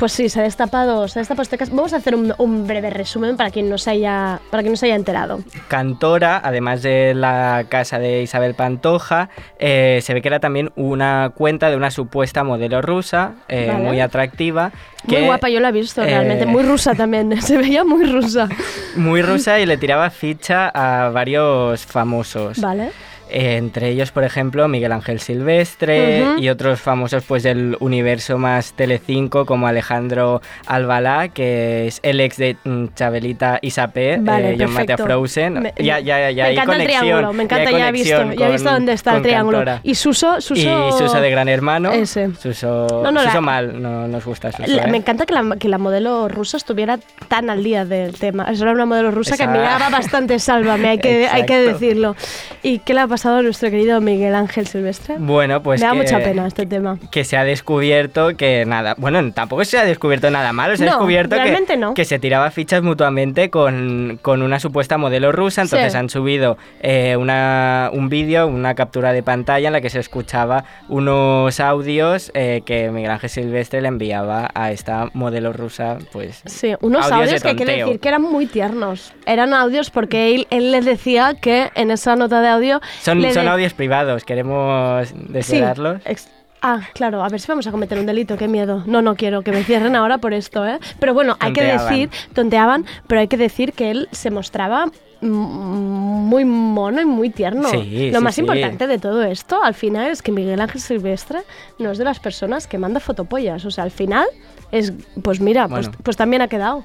[0.00, 1.72] Pues sí, se ha destapado, se ha destapado este caso.
[1.74, 4.76] Vamos a hacer un, un breve resumen para quien no se haya, para quien no
[4.78, 5.40] se haya enterado.
[5.68, 9.28] Cantora, además de la casa de Isabel Pantoja,
[9.58, 13.84] eh, se ve que era también una cuenta de una supuesta modelo rusa, eh, Vale.
[13.84, 14.72] muy atractiva.
[15.04, 16.46] Muy guapa, yo la he visto eh, realmente.
[16.46, 18.48] Muy rusa también, se veía muy rusa.
[18.96, 22.58] Muy rusa y le tiraba ficha a varios famosos.
[22.58, 22.90] Vale.
[23.30, 28.72] Eh, entre ellos, por ejemplo, Miguel Ángel Silvestre y otros famosos pues del universo más
[28.72, 34.56] Telecinco como Alejandro Albalá, que es el ex de mm, Chabelita y Sapé, Vale, eh,
[34.58, 34.96] John Matea.
[34.96, 35.60] Frozen.
[35.60, 38.32] Me- ya, ya, ya me hay encanta el conexión, triángulo, me encanta, ya he visto,
[38.32, 39.58] ya he visto dónde está el triángulo.
[39.58, 39.80] Cantora.
[39.82, 40.88] Y Suso, Suso...
[40.88, 41.92] Y Suso de Gran Hermano.
[41.92, 42.34] Ese.
[42.34, 44.64] Suso, No, no, Suso la- mal, no nos gusta Suso.
[44.68, 44.90] La- ¿eh?
[44.90, 48.44] Me encanta que la, que la modelo rusa estuviera tan al día del tema.
[48.50, 52.16] Eso era una modelo rusa que Esa- miraba bastante sálvame, hay que, hay que decirlo.
[52.62, 55.16] ¿Y qué le ha pasado nuestro querido Miguel Ángel Silvestre?
[55.18, 56.98] Bueno, pues Me da que- mucha pena este tema.
[57.10, 60.86] que se ha descubierto que nada, bueno, tampoco se ha descubierto nada malo, se ha
[60.86, 61.92] No, descubierto que, realmente no.
[61.92, 65.98] que se tiraba fichas mutuamente con, con una supuesta modelo rusa, entonces Sí.
[65.98, 70.64] han subido eh, una, un vídeo, una captura de pantalla en la que se escuchaba
[70.88, 76.40] unos audios eh, que Miguel Ángel Silvestre le enviaba a esta modelo rusa, pues...
[76.46, 77.86] Sí, unos Audios que tonteo.
[77.86, 79.12] decir que eran muy tiernos.
[79.26, 82.80] Eran audios porque él, él les decía que en esa nota de audio...
[83.12, 86.02] Son, son de- audios privados, queremos Sí, desvelarlos.
[86.04, 86.28] ex-
[86.62, 88.82] Ah, claro, a ver si vamos a cometer un delito, qué miedo.
[88.86, 90.78] No, no quiero que me cierren ahora por esto, ¿eh?
[90.98, 94.84] Pero bueno, hay que decir, tonteaban, pero hay que decir que él se mostraba
[95.22, 97.68] muy mono y muy tierno.
[97.70, 98.40] Sí, Lo sí, más sí.
[98.42, 101.40] importante de todo esto, al final, es que Miguel Ángel Silvestre
[101.78, 103.64] no es de las personas que manda fotopollas.
[103.64, 104.26] O sea, al final
[104.70, 104.92] es,
[105.22, 106.84] pues mira, pues, pues también ha quedado.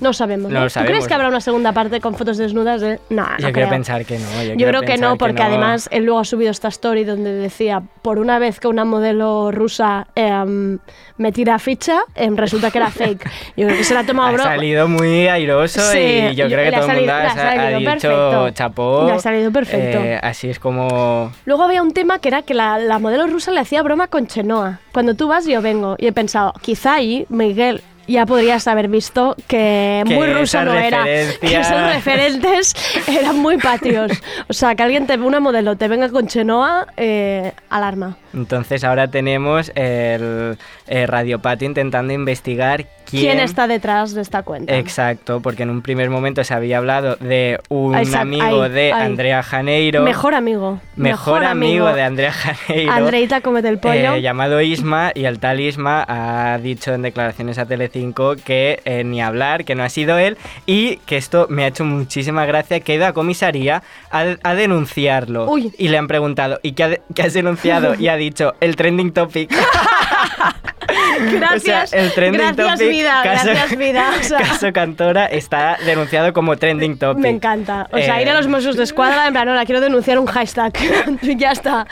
[0.00, 0.50] No sabemos.
[0.50, 0.60] No ¿no?
[0.60, 0.90] lo ¿Tú sabemos.
[0.92, 2.80] crees que habrá una segunda parte con fotos desnudas?
[2.80, 3.00] De...
[3.10, 3.68] No, no Yo quiero creo.
[3.70, 4.24] pensar que no.
[4.42, 7.32] Yo, Yo quiero creo que no, porque además él luego ha subido esta story donde
[7.32, 10.78] decía, por una vez que una modelo rusa em,
[11.16, 13.28] me tira ficha, em, resulta que era fake.
[13.56, 14.44] Yo creo que se la ha tomado Ha bro.
[14.44, 17.50] salido muy airoso Sí, y yo yo- creo que ha todo el mundo ha, ha
[17.66, 18.50] ha dicho perfecto.
[18.50, 19.04] chapó.
[19.06, 19.98] Le ha salido perfecto.
[19.98, 21.32] Eh, así es como...
[21.44, 24.26] Luego había un tema que era que la, la modelo rusa le hacía broma con
[24.28, 24.78] Chenoa.
[24.92, 25.96] Cuando tú vas, yo vengo.
[25.98, 30.74] Y he pensado, quizá ahí, Miguel, ya podrías haber visto que, Que muy ruso no
[30.74, 31.04] era.
[31.04, 32.74] Que esos referentes
[33.08, 34.12] eran muy patrios.
[34.48, 38.16] O sea, que alguien, te, una modelo, te venga con Chenoa, eh, alarma.
[38.34, 43.22] Entonces ahora tenemos el eh, Radio Patio intentando investigar quién...
[43.22, 44.76] ¿Quién está detrás de esta cuenta?
[44.76, 48.92] Exacto, porque en un primer momento se había hablado de un Exacto, amigo de.
[48.92, 50.02] Andrea Janeiro.
[50.02, 50.80] Mejor amigo.
[50.96, 52.92] Mejor amigo de Andrea Janeiro.
[52.92, 54.14] Andreita comete el pollo.
[54.14, 59.04] eh, llamado Isma y el tal Isma ha dicho en declaraciones a Telecinco que eh,
[59.04, 60.36] ni hablar, que no ha sido él
[60.66, 64.54] y que esto me ha hecho muchísima gracia que ha ido a comisaría a, a
[64.54, 65.72] denunciarlo Uy.
[65.78, 67.94] y le han preguntado ¿y qué, ha qué has denunciado?
[67.98, 69.50] y ha dicho el trending topic.
[71.32, 74.10] Gracias, o sea, el trending gracias topic vida, caso, gracias vida.
[74.18, 77.22] O sea, caso Cantora está denunciado como trending topic.
[77.22, 77.88] me encanta.
[77.92, 80.26] O sea, Eh, ir a los Mossos de Escuadra, en plan, hola, quiero denunciar un
[80.26, 80.72] hashtag.
[81.36, 81.86] ya está.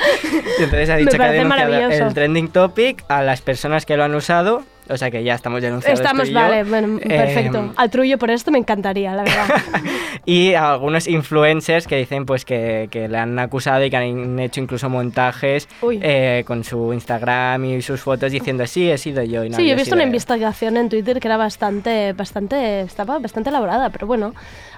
[0.58, 3.96] Y entonces ha Me dicho que ha denunciado el trending topic a las personas que
[3.96, 4.64] lo han usado.
[4.88, 5.98] O sea que ya estamos denunciados.
[6.00, 7.72] tú Estamos, vale, bueno, Eh, perfecto.
[7.76, 9.46] Al trullo por esto me encantaría, la verdad.
[10.24, 14.60] y algunos influencers que dicen pues que, que le han acusado y que han hecho
[14.60, 15.68] incluso montajes
[16.00, 19.44] eh, con su Instagram y sus fotos diciendo sí, he sido yo.
[19.44, 20.08] Y no sí, yo he visto una él".
[20.08, 24.34] investigación en Twitter que era bastante, bastante, estaba bastante elaborada, pero bueno.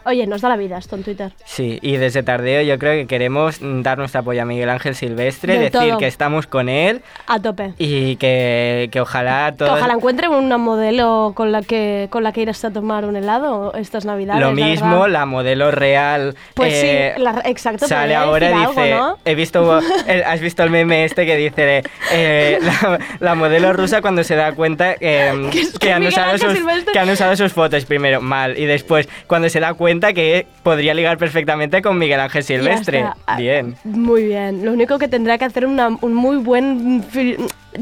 [0.08, 1.32] Oye, nos da la vida esto en Twitter.
[1.44, 5.52] Sí, y desde Tardeo yo creo que queremos dar nuestro apoyo a Miguel Ángel Silvestre,
[5.58, 5.98] Del decir todo.
[5.98, 7.74] que estamos con él A tope.
[7.78, 9.72] y que, que ojalá Que todos...
[9.78, 13.74] ojalá encuentre una modelo con la que con la que irás a tomar un helado
[13.74, 14.40] estas navidades.
[14.40, 15.08] Lo la mismo, verdad.
[15.12, 16.34] la modelo real.
[16.54, 17.86] Pues eh, sí, la- exacto.
[17.86, 19.18] Sale ahora y dice, algo, ¿no?
[19.26, 21.82] he visto, el- has visto el meme este que dice
[22.12, 26.38] eh, la, la modelo rusa cuando se da cuenta eh, Que que, que han usado
[26.38, 26.54] sus,
[26.92, 30.94] que han usado sus fotos primero mal y después cuando se da cuenta que podría
[30.94, 33.04] ligar perfectamente con Miguel Ángel Silvestre.
[33.26, 33.76] Ah, Bien.
[33.84, 34.64] Muy bien.
[34.64, 37.04] Lo único que tendrá que hacer una- un muy buen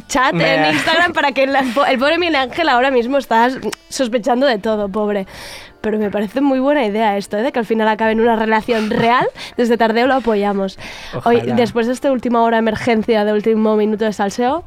[0.08, 3.48] chat en Instagram para que la- el pobre Miguel Ángel ahora mismo está
[3.88, 5.26] sospechando de todo, pobre.
[5.80, 7.42] Pero me parece muy buena idea esto, ¿eh?
[7.42, 9.26] de que al final acabe en una relación real.
[9.56, 10.78] Desde Tardeo lo apoyamos.
[11.24, 14.64] Hoy, después de esta última hora de emergencia, de último minuto de salseo,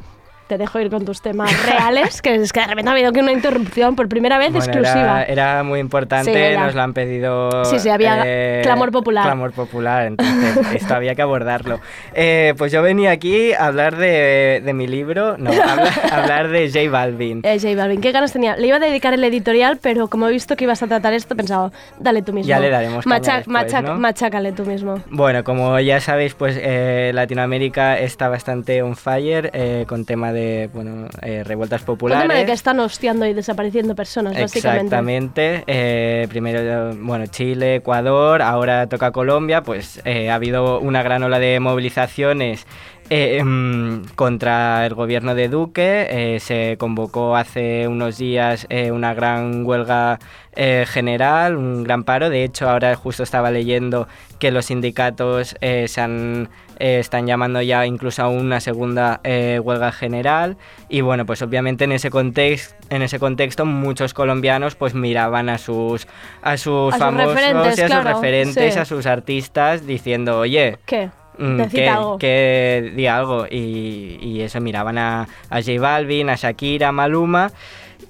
[0.50, 3.20] te dejo ir con tus temas reales, que es que de repente ha habido aquí
[3.20, 5.22] una interrupción por primera vez Bueno, exclusiva.
[5.22, 6.66] Era, era muy importante, Sí, era.
[6.66, 7.64] nos lo han pedido.
[7.66, 9.26] Sí, sí, había clamor popular.
[9.26, 11.80] Clamor popular, entonces esto había que abordarlo.
[12.16, 16.48] Eh, pues yo venía aquí a hablar de, de mi libro, no, a hablar, hablar
[16.50, 17.42] de J Balvin.
[17.44, 18.56] Eh, J Balvin, qué ganas tenía.
[18.58, 21.36] Le iba a dedicar el editorial, pero como he visto que ibas a tratar esto,
[21.36, 22.50] he pensado, dale tú mismo.
[22.50, 24.00] Ya le daremos Macha- después, macha- ¿no?
[24.00, 24.96] Machácale tú mismo.
[25.12, 30.39] Bueno, como ya sabéis, pues eh, Latinoamérica está bastante on fire eh, con tema de
[30.74, 32.24] bueno, eh, revueltas Un populares.
[32.28, 34.86] tema de que están hostiando y desapareciendo personas, básicamente.
[34.86, 35.64] Exactamente.
[35.68, 39.62] Eh, primero, bueno, Chile, Ecuador, ahora toca Colombia.
[39.64, 42.66] Pues eh, ha habido una gran ola de movilizaciones
[43.10, 46.08] eh, mm, contra el gobierno de Duque.
[46.10, 50.20] Eh, se convocó hace unos días eh, una gran huelga
[50.56, 52.30] eh, general, un gran paro.
[52.30, 54.08] De hecho, ahora justo estaba leyendo
[54.40, 60.58] que los sindicatos se han, están llamando ya incluso a una segunda huelga general.
[60.88, 65.58] Y bueno, pues obviamente en ese contexto, en ese contexto muchos colombianos pues miraban a
[65.58, 66.08] sus
[66.42, 68.80] a sus A sus famosos referentes, y a sus referentes, sí.
[68.80, 71.10] a sus artistas diciendo, oye, ¿Qué?
[71.40, 72.18] Mm, que, algo.
[72.18, 73.46] que di algo.
[73.50, 77.52] Y, y eso, miraban a, a J Balvin, a Shakira, a Maluma.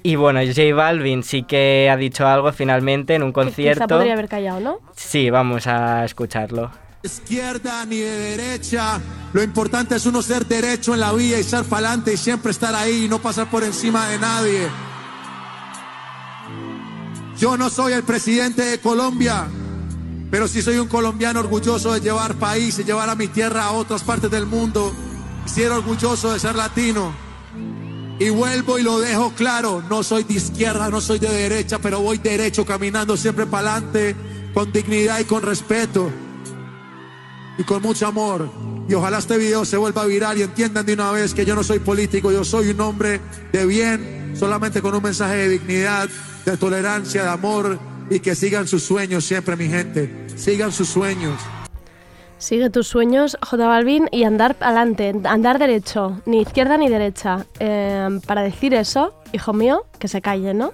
[0.02, 3.86] Y bueno, J Balvin sí que ha dicho algo finalmente en un Que Quizá concierto.
[3.88, 4.78] podría haber callado, ¿no?
[4.96, 6.70] Sí, vamos a escucharlo.
[7.02, 9.00] izquierda ni de derecha.
[9.32, 12.74] Lo importante es uno ser derecho en la vida y ser pa'lante y siempre estar
[12.74, 14.66] ahí y no pasar por encima de nadie.
[17.38, 19.46] Yo no soy el presidente de Colombia,
[20.30, 23.72] pero sí soy un colombiano orgulloso de llevar país y llevar a mi tierra a
[23.72, 24.92] otras partes del mundo.
[25.44, 27.12] Sí era orgulloso de ser latino.
[28.20, 32.00] Y vuelvo y lo dejo claro, no soy de izquierda, no soy de derecha, pero
[32.00, 34.14] voy derecho, caminando siempre para adelante,
[34.52, 36.10] con dignidad y con respeto
[37.58, 38.50] y con mucho amor.
[38.88, 41.64] Y ojalá este video se vuelva viral y entiendan de una vez que yo no
[41.64, 43.20] soy político, yo soy un hombre
[43.52, 46.08] de bien, solamente con un mensaje de dignidad,
[46.44, 50.10] de tolerancia, de amor y que sigan sus sueños siempre, mi gente.
[50.36, 51.40] Sigan sus sueños.
[52.38, 57.46] Sigue tus sueños, J Balvin, y andar adelante, andar derecho, ni izquierda ni derecha.
[57.60, 60.72] Eh, para decir eso, hijo mío, que se calle, ¿no?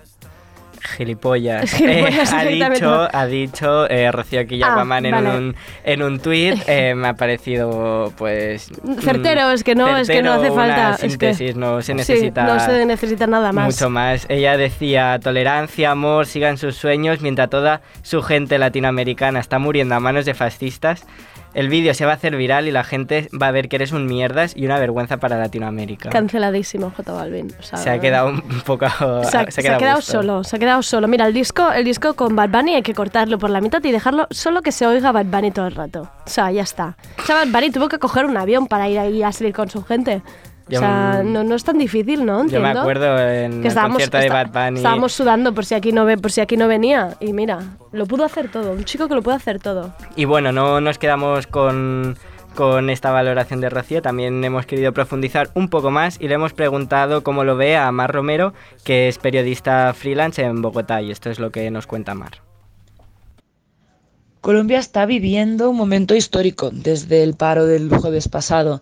[0.86, 1.70] Gilipollas.
[1.74, 5.38] Gilipollas, Eh, ha dicho, ha dicho eh, Rocío Quillaguamán Ah, en, vale.
[5.38, 6.56] un, en un tuit.
[6.66, 8.70] eh, me ha parecido, pues.
[9.00, 10.80] Certero, mm, es que no, es que no hace certero, falta.
[10.86, 12.44] Una es que- síntesis, no se Sí, necesita.
[12.44, 13.66] no se necesita nada más.
[13.66, 14.26] Mucho más.
[14.28, 20.00] Ella decía tolerancia, amor, sigan sus sueños, mientras toda su gente latinoamericana está muriendo a
[20.00, 21.04] manos de fascistas.
[21.56, 23.92] El vídeo se va a hacer viral y la gente va a ver que eres
[23.92, 26.10] un mierdas y una vergüenza para Latinoamérica.
[26.10, 27.50] Canceladísimo, J Balvin.
[27.58, 28.86] o sea, se ha quedado un poco.
[29.24, 31.08] Se ha, se ha quedado solo, se ha quedado solo.
[31.08, 33.90] Mira, el disco, el disco con Bad Bunny hay que cortarlo por la mitad y
[33.90, 36.02] dejarlo solo que se oiga Bad Bunny todo el rato.
[36.26, 36.98] O sea, ya está.
[37.18, 39.70] O sea, Bad Bunny tuvo que coger un avión para ir ahí a salir con
[39.70, 40.20] su gente.
[40.68, 42.46] Yo, o sea, no, no es tan difícil, ¿no?
[42.48, 44.78] Yo me acuerdo en que el concierto de Bad Bunny.
[44.78, 47.60] estábamos sudando por si aquí no ve, por si aquí no venía y mira,
[47.92, 49.94] lo pudo hacer todo, un chico que lo puede hacer todo.
[50.16, 52.16] Y bueno, no nos quedamos con,
[52.56, 56.52] con esta valoración de Rocío, también hemos querido profundizar un poco más y le hemos
[56.52, 58.52] preguntado cómo lo ve a Mar Romero,
[58.82, 62.42] que es periodista freelance en Bogotá, y esto es lo que nos cuenta Mar.
[64.40, 68.80] Colombia está viviendo un momento histórico desde el paro del jueves pasado.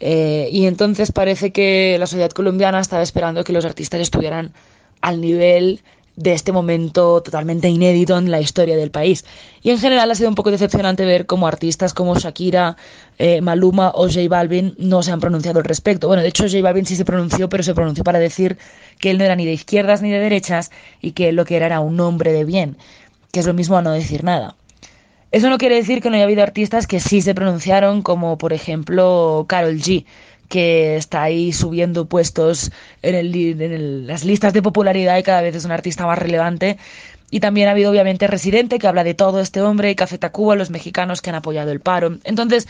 [0.00, 4.52] Eh, y entonces parece que la sociedad colombiana estaba esperando que los artistas estuvieran
[5.00, 5.82] al nivel
[6.16, 9.24] de este momento totalmente inédito en la historia del país.
[9.62, 12.76] Y en general ha sido un poco decepcionante ver cómo artistas como Shakira,
[13.18, 16.06] eh, Maluma o J Balvin no se han pronunciado al respecto.
[16.06, 18.58] Bueno, de hecho J Balvin sí se pronunció, pero se pronunció para decir
[19.00, 20.70] que él no era ni de izquierdas ni de derechas
[21.00, 22.76] y que lo que era era un hombre de bien,
[23.32, 24.54] que es lo mismo a no decir nada.
[25.34, 28.52] Eso no quiere decir que no haya habido artistas que sí se pronunciaron, como por
[28.52, 30.04] ejemplo Carol G,
[30.48, 32.70] que está ahí subiendo puestos
[33.02, 36.78] en, las listas de popularidad y cada vez es un artista más relevante.
[37.32, 40.54] Y también ha habido obviamente Residente, que habla de todo este hombre, y Café Tacuba,
[40.54, 42.16] los mexicanos que han apoyado el paro.
[42.22, 42.68] Entonces,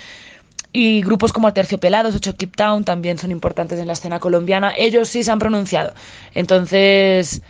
[0.72, 4.72] y grupos como Terciopelados o Keep Town también son importantes en la escena colombiana.
[4.74, 5.92] Ellos sí se han pronunciado.
[6.34, 7.42] Entonces,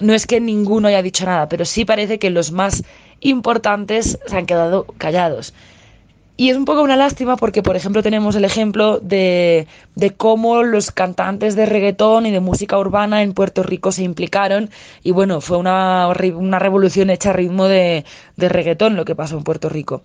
[0.00, 2.82] no es que ninguno haya dicho nada, pero sí parece que los más
[3.20, 5.54] importantes se han quedado callados.
[6.38, 10.62] Y es un poco una lástima porque, por ejemplo, tenemos el ejemplo de, de cómo
[10.62, 14.68] los cantantes de reggaetón y de música urbana en Puerto Rico se implicaron.
[15.02, 18.04] Y bueno, fue una, una revolución hecha a ritmo de,
[18.36, 20.02] de reggaetón lo que pasó en Puerto Rico.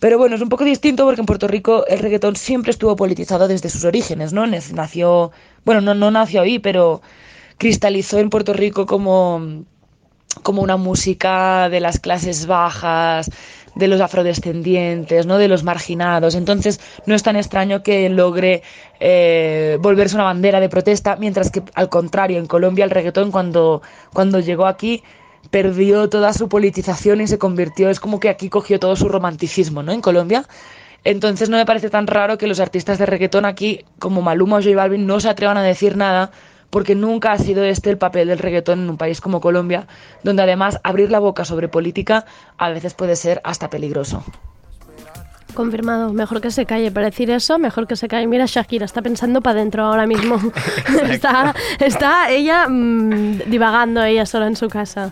[0.00, 3.46] Pero bueno, es un poco distinto porque en Puerto Rico el reggaetón siempre estuvo politizado
[3.46, 4.46] desde sus orígenes, ¿no?
[4.46, 5.32] Nació,
[5.66, 7.02] bueno, no, no nació ahí, pero
[7.58, 9.64] cristalizó en Puerto Rico como,
[10.42, 13.30] como una música de las clases bajas,
[13.74, 15.38] de los afrodescendientes, ¿no?
[15.38, 16.34] de los marginados.
[16.34, 18.62] Entonces no es tan extraño que logre
[19.00, 23.82] eh, volverse una bandera de protesta, mientras que al contrario, en Colombia el reggaetón cuando,
[24.12, 25.02] cuando llegó aquí
[25.50, 29.82] perdió toda su politización y se convirtió, es como que aquí cogió todo su romanticismo,
[29.82, 29.92] ¿no?
[29.92, 30.44] En Colombia.
[31.04, 34.62] Entonces no me parece tan raro que los artistas de reggaetón aquí, como Maluma o
[34.62, 36.32] J Balvin, no se atrevan a decir nada,
[36.70, 39.86] porque nunca ha sido este el papel del reggaetón en un país como Colombia,
[40.22, 44.24] donde además abrir la boca sobre política a veces puede ser hasta peligroso.
[45.54, 46.92] Confirmado, mejor que se calle.
[46.92, 48.26] Para decir eso, mejor que se calle.
[48.26, 50.38] Mira, Shakira está pensando para adentro ahora mismo.
[51.10, 55.10] está, está ella mm, divagando ella sola en su casa.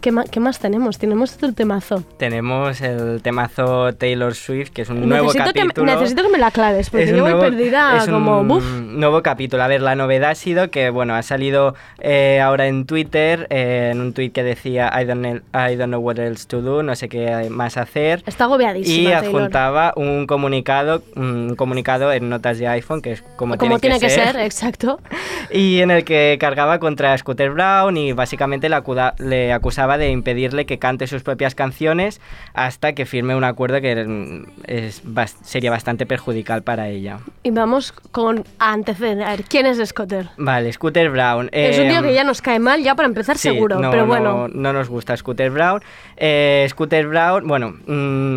[0.00, 0.98] ¿Qué, más tenemos?
[0.98, 2.02] Tenemos otro temazo.
[2.18, 5.86] Tenemos el temazo Taylor Swift, que es un nuevo que, capítulo.
[5.86, 8.44] necesito que me la aclares, porque yo voy nuevo- perdida es un como...
[8.44, 8.64] buf.
[8.80, 9.62] nuevo capítulo.
[9.62, 13.90] A ver, la novedad ha sido que, bueno, ha salido eh, ahora en Twitter, eh,
[13.92, 16.82] en un tweet que decía I don't, know, I don't know what else to do,
[16.82, 18.22] no sé qué más hacer.
[18.26, 19.24] Está agobiadísima, Y Taylor.
[19.24, 24.10] adjuntaba un comunicado, un comunicado en notas de iPhone, que es como, Como tiene que
[24.10, 25.00] ser, ser exacto.
[25.50, 30.10] y en el que cargaba contra Scooter Brown y básicamente le, acuda- le acusaba de
[30.10, 32.20] impedirle que cante sus propias canciones
[32.52, 35.02] hasta que firme un acuerdo que mm, es
[35.42, 37.20] sería bastante perjudicial para ella.
[37.42, 39.26] Y vamos con antecedentes.
[39.26, 40.28] A ver, ¿quién es Scotter?
[40.36, 41.48] Vale, Scooter Brown.
[41.52, 43.90] es un tío em, que ya nos cae mal, ya para empezar Sí, seguro, no,
[43.90, 44.48] pero no- bueno.
[44.48, 45.80] No, nos gusta Scooter Brown.
[46.16, 47.90] Eh, Scooter Brown, bueno, mm,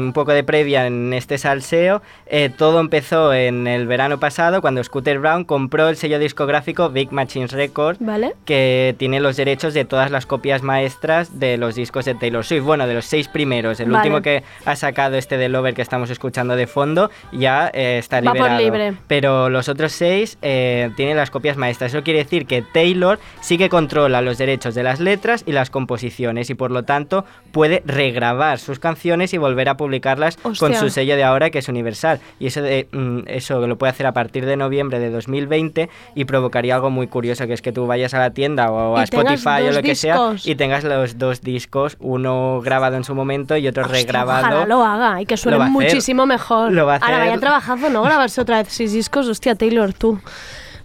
[0.06, 2.02] un poco de previa en este salseo.
[2.28, 7.12] Eh, todo empezó en el verano pasado cuando Scooter Brown compró el sello discográfico Big
[7.12, 8.34] Machines Records, ¿Vale?
[8.46, 12.64] que tiene los derechos de todas las copias maestras de los discos de Taylor Swift.
[12.64, 13.80] Bueno, de los seis primeros.
[13.82, 13.98] El Vale.
[13.98, 18.22] último que ha sacado este de Lover que estamos escuchando de fondo ya eh, está
[18.22, 18.60] Va por liberado.
[18.62, 18.94] libre.
[19.08, 21.94] Pero los otros seis eh, tienen las copias maestras.
[21.94, 25.70] Eso quiere decir que Taylor sí que controla los derechos de las letras y las
[25.70, 30.90] composiciones y por lo tanto puede regrabar sus canciones y volver a publicarlas con su
[30.90, 32.20] sello de ahora que es Universal.
[32.40, 36.26] Y eso, de, mm, eso lo puede hacer a partir de noviembre de 2020 y
[36.26, 39.04] provocaría algo muy curioso que es que tú vayas a la tienda o a Y
[39.06, 43.56] Spotify o lo que sea y tengas los dos discos, uno grabado en su momento
[43.56, 44.48] y otro regrabado.
[44.48, 46.74] Ojalá lo haga y que suene muchísimo mejor.
[46.74, 48.04] Lo va a Ahora vaya trabajazo, ¿no?
[48.12, 49.30] Grabarse otra vez seis discos.
[49.30, 50.20] Hostia, Taylor, tú.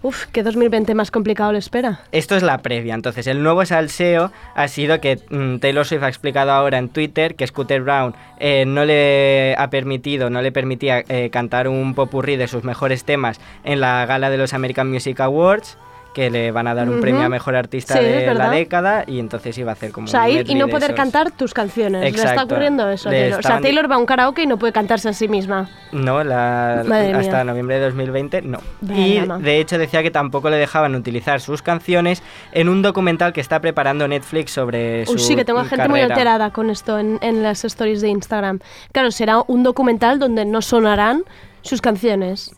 [0.03, 2.01] Uf, qué 2020 más complicado le espera.
[2.11, 2.93] Esto es la previa.
[2.93, 7.35] Entonces, el nuevo salseo ha sido que mm, Taylor Swift ha explicado ahora en Twitter
[7.35, 12.35] que Scooter Brown eh, no le ha permitido, no le permitía eh, cantar un popurrí
[12.35, 15.77] de sus mejores temas en la gala de los American Music Awards
[16.17, 19.19] que le van a dar un premio a mejor artista Sí, de la década y
[19.19, 21.53] entonces iba a hacer como O sea, un ir y no de poder cantar tus
[21.53, 22.01] canciones.
[22.01, 22.55] Le está Exacto.
[22.55, 23.11] ocurriendo eso.
[23.11, 23.39] Taylor.
[23.39, 25.69] O sea, Taylor va a un karaoke y no puede cantarse a sí misma.
[25.91, 26.81] No, la-
[27.19, 28.57] hasta noviembre de 2020 no.
[28.81, 33.31] Vaya y de hecho decía que tampoco le dejaban utilizar sus canciones en un documental
[33.31, 36.97] que está preparando Netflix sobre su Uy, sí, que tengo gente muy alterada con esto
[36.97, 38.59] en, en las stories de Instagram.
[38.91, 41.21] Claro, será un documental donde no sonarán
[41.61, 42.55] sus canciones.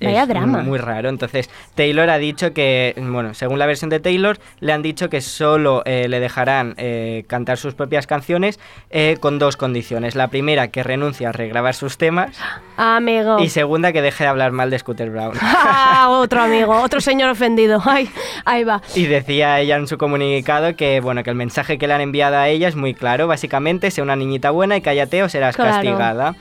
[0.00, 0.62] Vaya es drama.
[0.62, 1.08] Muy raro.
[1.08, 5.20] Entonces, Taylor ha dicho que, bueno, según la versión de Taylor, le han dicho que
[5.20, 8.58] solo eh, le dejarán eh, cantar sus propias canciones
[8.90, 10.14] eh, con dos condiciones.
[10.14, 12.38] La primera, que renuncie a regrabar sus temas.
[12.76, 13.38] Amigo.
[13.40, 15.32] Y segunda, que deje de hablar mal de Scooter Brown.
[15.72, 17.82] Ah, otro amigo, otro señor ofendido.
[17.86, 18.08] Ay,
[18.44, 18.80] ahí va.
[18.94, 22.36] Y decía ella en su comunicado que, bueno, que el mensaje que le han enviado
[22.36, 23.26] a ella es muy claro.
[23.26, 25.72] Básicamente, sea una niñita buena y cállate o serás Claro.
[25.72, 26.34] castigada.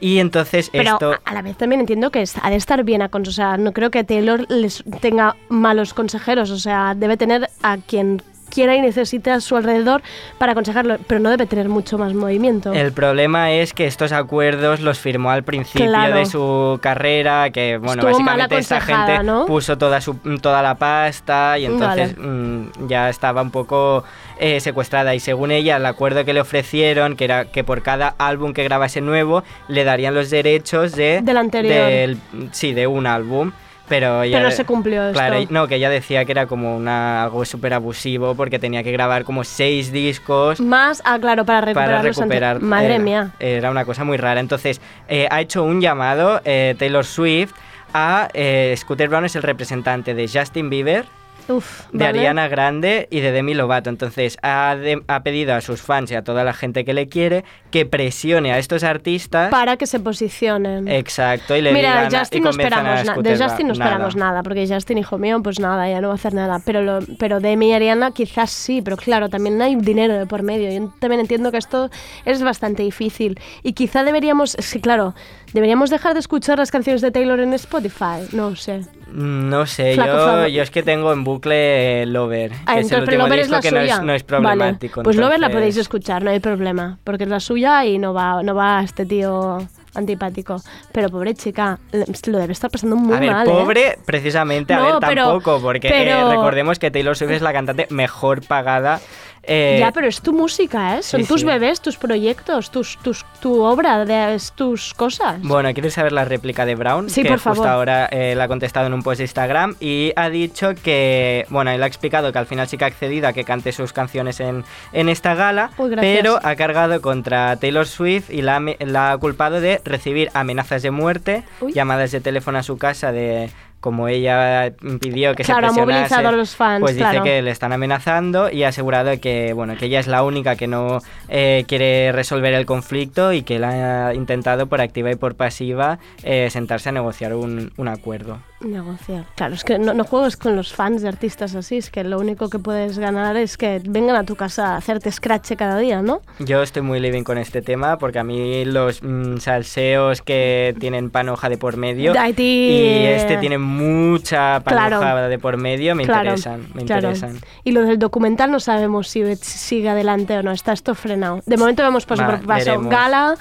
[0.00, 1.14] Y entonces Pero esto...
[1.24, 3.24] a- la vez también entiendo que ha de estar bien aconsejado.
[3.54, 6.50] O sea, no creo que Taylor les tenga malos consejeros.
[6.50, 8.22] O sea, debe tener a quien
[8.54, 10.02] quiera y necesite a su alrededor
[10.38, 10.96] para aconsejarlo.
[11.06, 12.72] Pero no debe tener mucho más movimiento.
[12.72, 16.16] El problema es que estos acuerdos los firmó al principio Claro.
[16.16, 19.46] de su carrera, que bueno, Estuvo básicamente esta gente ¿no?
[19.46, 22.28] puso toda su toda la pasta y entonces Vale.
[22.28, 24.04] mm, ya estaba un poco
[24.38, 28.14] eh, secuestrada y según ella el acuerdo que le ofrecieron que era que por cada
[28.18, 31.74] álbum que grabase nuevo le darían los derechos de Del anterior.
[31.74, 32.18] del-
[32.52, 33.52] sí, de un álbum.
[33.88, 35.52] Pero, no se cumplió Claro, esto.
[35.52, 39.24] no, que ella decía que era como una, algo súper abusivo porque tenía que grabar
[39.24, 42.60] como seis discos Más, ah, claro, para recuperar, para ante- recuperar.
[42.60, 43.30] Madre era, mía.
[43.38, 44.40] Era una cosa muy rara.
[44.40, 47.52] Entonces, eh, ha hecho un llamado, eh, Taylor Swift,
[47.92, 51.04] a eh, Scooter Brown es el representante de Justin Bieber
[51.48, 52.18] Uf, de vale.
[52.20, 53.90] Ariana Grande y de Demi Lovato.
[53.90, 57.08] Entonces ha, de- ha pedido a sus fans y a toda la gente que le
[57.08, 59.50] quiere que presione a estos artistas.
[59.50, 60.88] Para que se posicionen.
[60.88, 63.04] Exacto, y le Mira, digan de y Justin no a esperamos nada.
[63.12, 64.42] Scooter De Justin no esperamos nada.
[64.42, 66.60] porque Justin, hijo mío, pues nada, ya no va a hacer nada.
[66.64, 70.42] Pero, lo, pero Demi y Ariana quizás sí, pero claro, también hay dinero de por
[70.42, 70.70] medio.
[70.72, 71.90] Yo también entiendo que esto
[72.24, 73.38] es bastante difícil.
[73.62, 75.14] Y quizá deberíamos, sí, claro,
[75.54, 78.28] deberíamos dejar de escuchar las canciones de Taylor en Spotify.
[78.32, 78.82] No sé.
[79.10, 82.82] No sé, yo, yo es que tengo en bucle eh, Lover, que Ah, es el
[82.84, 83.94] entonces, pero último Lover es disco la que no suya.
[83.94, 85.02] es, no es Vale, problemático.
[85.04, 86.98] Pues Lover la entonces- podéis escuchar, no hay problema.
[87.04, 89.58] Porque es la suya y no va, no va a este tío
[89.94, 90.56] antipático.
[90.90, 91.78] Pero pobre chica,
[92.26, 93.46] lo debe estar pasando muy A ver, mal.
[93.46, 93.50] ¿eh?
[93.52, 97.42] pobre, precisamente, a No, ver, pero- tampoco, porque eh, pero- recordemos que Taylor Swift es
[97.42, 99.00] la cantante mejor pagada.
[99.46, 101.02] Eh, ya, pero es tu música, ¿eh?
[101.02, 101.46] Son sí, tus sí.
[101.46, 105.40] bebés, tus proyectos, tus, tus, tu obra, de, es tus cosas.
[105.42, 107.10] Bueno, ¿quieres saber la réplica de Brown?
[107.10, 107.68] Sí, que por justo favor.
[107.68, 111.70] ahora eh, la ha contestado en un post de Instagram y ha dicho que, bueno,
[111.70, 114.40] él ha explicado que al final sí que ha accedido a que cante sus canciones
[114.40, 115.70] en, en esta gala,
[116.00, 118.62] pero ha cargado contra Taylor Swift y la
[119.10, 123.50] ha culpado de recibir amenazas de muerte, llamadas de teléfono a su casa de
[123.84, 127.22] como ella pidió que Claro, se presionase, movilizado a los fans, pues dice claro.
[127.22, 130.66] que le están amenazando y ha asegurado que bueno que ella es la única que
[130.66, 135.34] no eh, quiere resolver el conflicto y que él ha intentado por activa y por
[135.34, 138.38] pasiva eh, sentarse a negociar un, un acuerdo.
[138.60, 139.26] Negociar.
[139.36, 142.18] Claro, es que no, no juegues con los fans de artistas así, es que lo
[142.18, 146.00] único que puedes ganar es que vengan a tu casa a hacerte scratch cada día,
[146.00, 146.22] ¿no?
[146.38, 151.10] Yo estoy muy living con este tema porque a mí los mm, salseos que tienen
[151.10, 155.28] panoja de por medio y este tiene mucha panoja Claro.
[155.28, 157.08] de por medio me Claro, interesan, me claro.
[157.10, 157.38] interesan.
[157.64, 161.40] Y lo del documental no sabemos si sigue adelante o no, está esto frenado.
[161.46, 162.64] De momento vemos paso Va, por paso.
[162.64, 162.90] veremos.
[162.90, 163.34] Gala.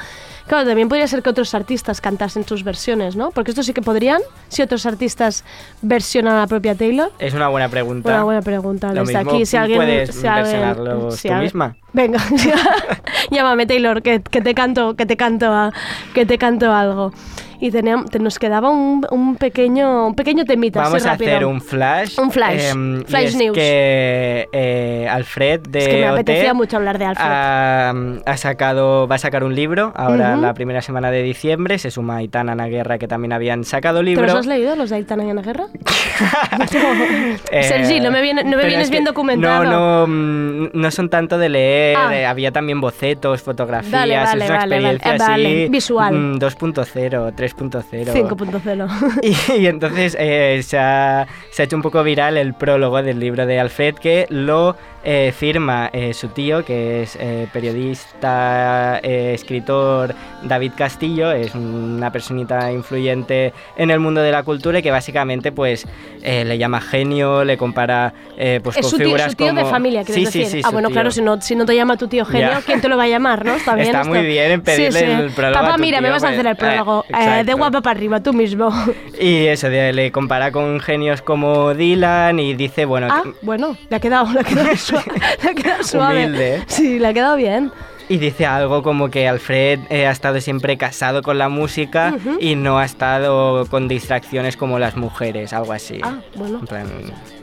[0.46, 3.32] Claro, también podría ser que otros artistas cantasen sus versiones, ¿no?
[3.32, 4.20] Porque esto sí que podrían,
[4.50, 5.46] si otros artistas
[5.82, 7.14] versionan a la propia Taylor.
[7.18, 8.10] Es una buena pregunta.
[8.10, 8.88] Una buena pregunta.
[8.94, 9.78] Lo Desde mismo aquí, si alguien.
[9.80, 11.78] puedes si versionarlo si tú alguien- misma.
[11.94, 12.20] Venga,
[13.32, 15.72] llámame Taylor, que, que te canto, que te canto, a-
[16.14, 17.14] que te canto algo.
[17.66, 20.82] Y teníamos, te- nos quedaba un, un pequeño, un pequeño temita.
[20.82, 21.32] Vamos a rápido.
[21.32, 22.20] hacer un flash.
[22.20, 22.62] Un flash.
[22.76, 23.54] y Flash es news.
[23.56, 27.26] que eh, Alfred de Es que me OT apetecía mucho hablar de Alfred.
[27.26, 27.94] Ha,
[28.26, 30.42] ha sacado, va a sacar un libro ahora Ujú.
[30.42, 31.78] la primera semana de diciembre.
[31.78, 34.26] Se suma Aitana Ana Guerra que también habían sacado ¿Te libro.
[34.26, 35.68] los has leído, los de Aitana y Ana Guerra?
[37.50, 39.64] Eh, Sergi, no me, viene- no me pero vienes es que bien documentado.
[39.64, 42.14] No, no, mm, no son tanto de leer, Ah.
[42.14, 46.14] eh, había también bocetos, fotografías, Vale, vale, es una vale, experiencia Eh, vale, así visual.
[46.14, 48.14] mm, 2.0, 3.0.
[48.14, 49.20] 5.0.
[49.58, 53.20] Y, y entonces eh, se, ha, se ha hecho un poco viral el prólogo del
[53.20, 59.34] libro de Alfred que lo eh, firma eh, su tío, que es eh, periodista, eh,
[59.34, 64.92] escritor David Castillo, es una personita influyente en el mundo de la cultura y que
[64.92, 65.86] básicamente pues
[66.22, 69.48] eh, le llama genio, le compara eh, pues es con su tío, figuras su tío
[69.54, 70.52] de como- familia, quieres sí, sí, decir.
[70.60, 70.94] sí, ah, su bueno, tío.
[70.96, 72.62] claro, si no, si no te llama tu tío genio, Ya.
[72.62, 73.54] ¿quién te lo va a llamar, no?
[73.56, 76.14] Está bien Está muy bien en pedirle el prólogo Papá, a tu mira, me tío,
[76.14, 77.06] vas a hacer el prólogo.
[77.46, 78.70] De guapa para arriba, tú mismo.
[79.20, 83.96] Y eso, de- le compara con genios como Dylan y dice, bueno, ah, bueno, le
[83.96, 84.70] ha quedado, le ha quedado,
[85.44, 86.26] le suave.
[86.26, 86.64] Humilde, ¿eh?
[86.68, 87.72] Sí, le ha quedado bien.
[88.10, 92.56] Y dice algo como que Alfred eh, ha estado siempre casado con la música y
[92.56, 96.00] no ha estado con distracciones como las mujeres, algo así.
[96.04, 96.60] Ah, bueno.
[96.60, 96.88] En plan,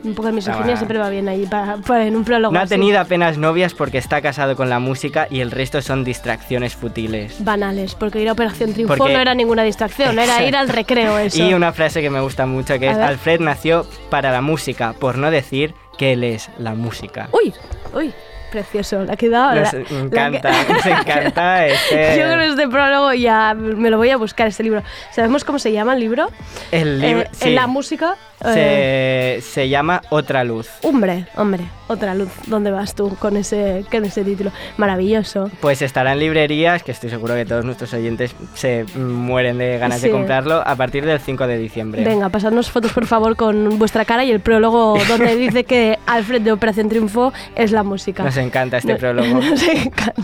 [0.02, 2.52] Un poco de misoginia Estaba- siempre va bien ahí para, para en un prólogo.
[2.54, 6.04] no ha tenido apenas novias porque está casado con la música y el resto son
[6.04, 7.42] distracciones futiles.
[7.44, 11.18] Banales, porque ir a Operación Triunfo Porque- no era ninguna distracción, era ir al recreo
[11.18, 11.42] eso.
[11.44, 13.06] Y una frase que me gusta mucho que A es ver.
[13.06, 17.28] Alfred nació para la música, por no decir que él es la música.
[17.32, 17.52] Uy,
[17.94, 18.12] uy,
[18.50, 19.54] precioso, le ha quedado...
[19.60, 22.16] Nos la- la- encanta, nos encanta este...
[22.18, 24.82] Yo con este prólogo ya me lo voy a buscar, este libro.
[25.12, 26.28] ¿Sabemos cómo se llama el libro?
[26.72, 27.48] El libro, Eh, sí.
[27.50, 28.16] En la música...
[28.44, 30.68] eh, se, se llama Otra Luz.
[30.82, 32.28] Hombre, hombre, otra luz.
[32.46, 34.50] ¿Dónde vas tú con ese, con ese título?
[34.76, 35.50] Maravilloso.
[35.60, 40.00] Pues estará en librerías, que estoy seguro que todos nuestros oyentes se mueren de ganas
[40.02, 42.04] de comprarlo, a partir del 5 de diciembre.
[42.04, 46.42] Venga, pasadnos fotos por favor con vuestra cara y el prólogo donde dice que Alfred
[46.42, 48.22] de Operación Triunfo es la música.
[48.24, 49.40] Nos encanta este No- prólogo.
[49.40, 50.14] Nos encanta.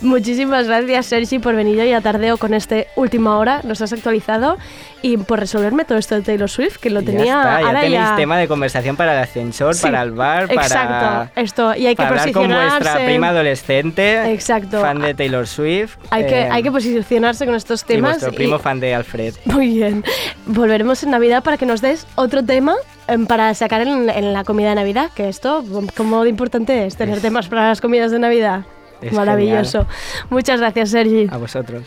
[0.00, 3.60] Muchísimas gracias, Sergi, por venir hoy a tardeo con este última hora.
[3.64, 4.56] Nos has actualizado
[5.02, 7.27] y por resolverme todo esto de Taylor Swift, que lo tenía.
[7.28, 10.10] Ya está, ya ahora tenéis ya- tema de conversación para el ascensor, Sí, para el
[10.12, 11.74] bar, para, Exacto, esto.
[11.74, 14.80] Y hay que para hablar con vuestra prima adolescente, Exacto.
[14.80, 15.96] fan de Taylor Swift.
[16.10, 18.10] Hay, que, eh, hay que posicionarse con estos y temas.
[18.12, 19.34] vuestro primo fan de Alfred.
[19.44, 20.04] Muy bien.
[20.46, 22.74] Volveremos en Navidad para que nos des otro tema
[23.06, 25.64] em, para sacar en, en la comida de Navidad, que esto,
[25.96, 28.62] como de importante es tener temas para las comidas de Navidad.
[29.12, 29.86] Maravilloso.
[30.30, 31.28] Muchas gracias, Sergi.
[31.30, 31.82] A vosotros.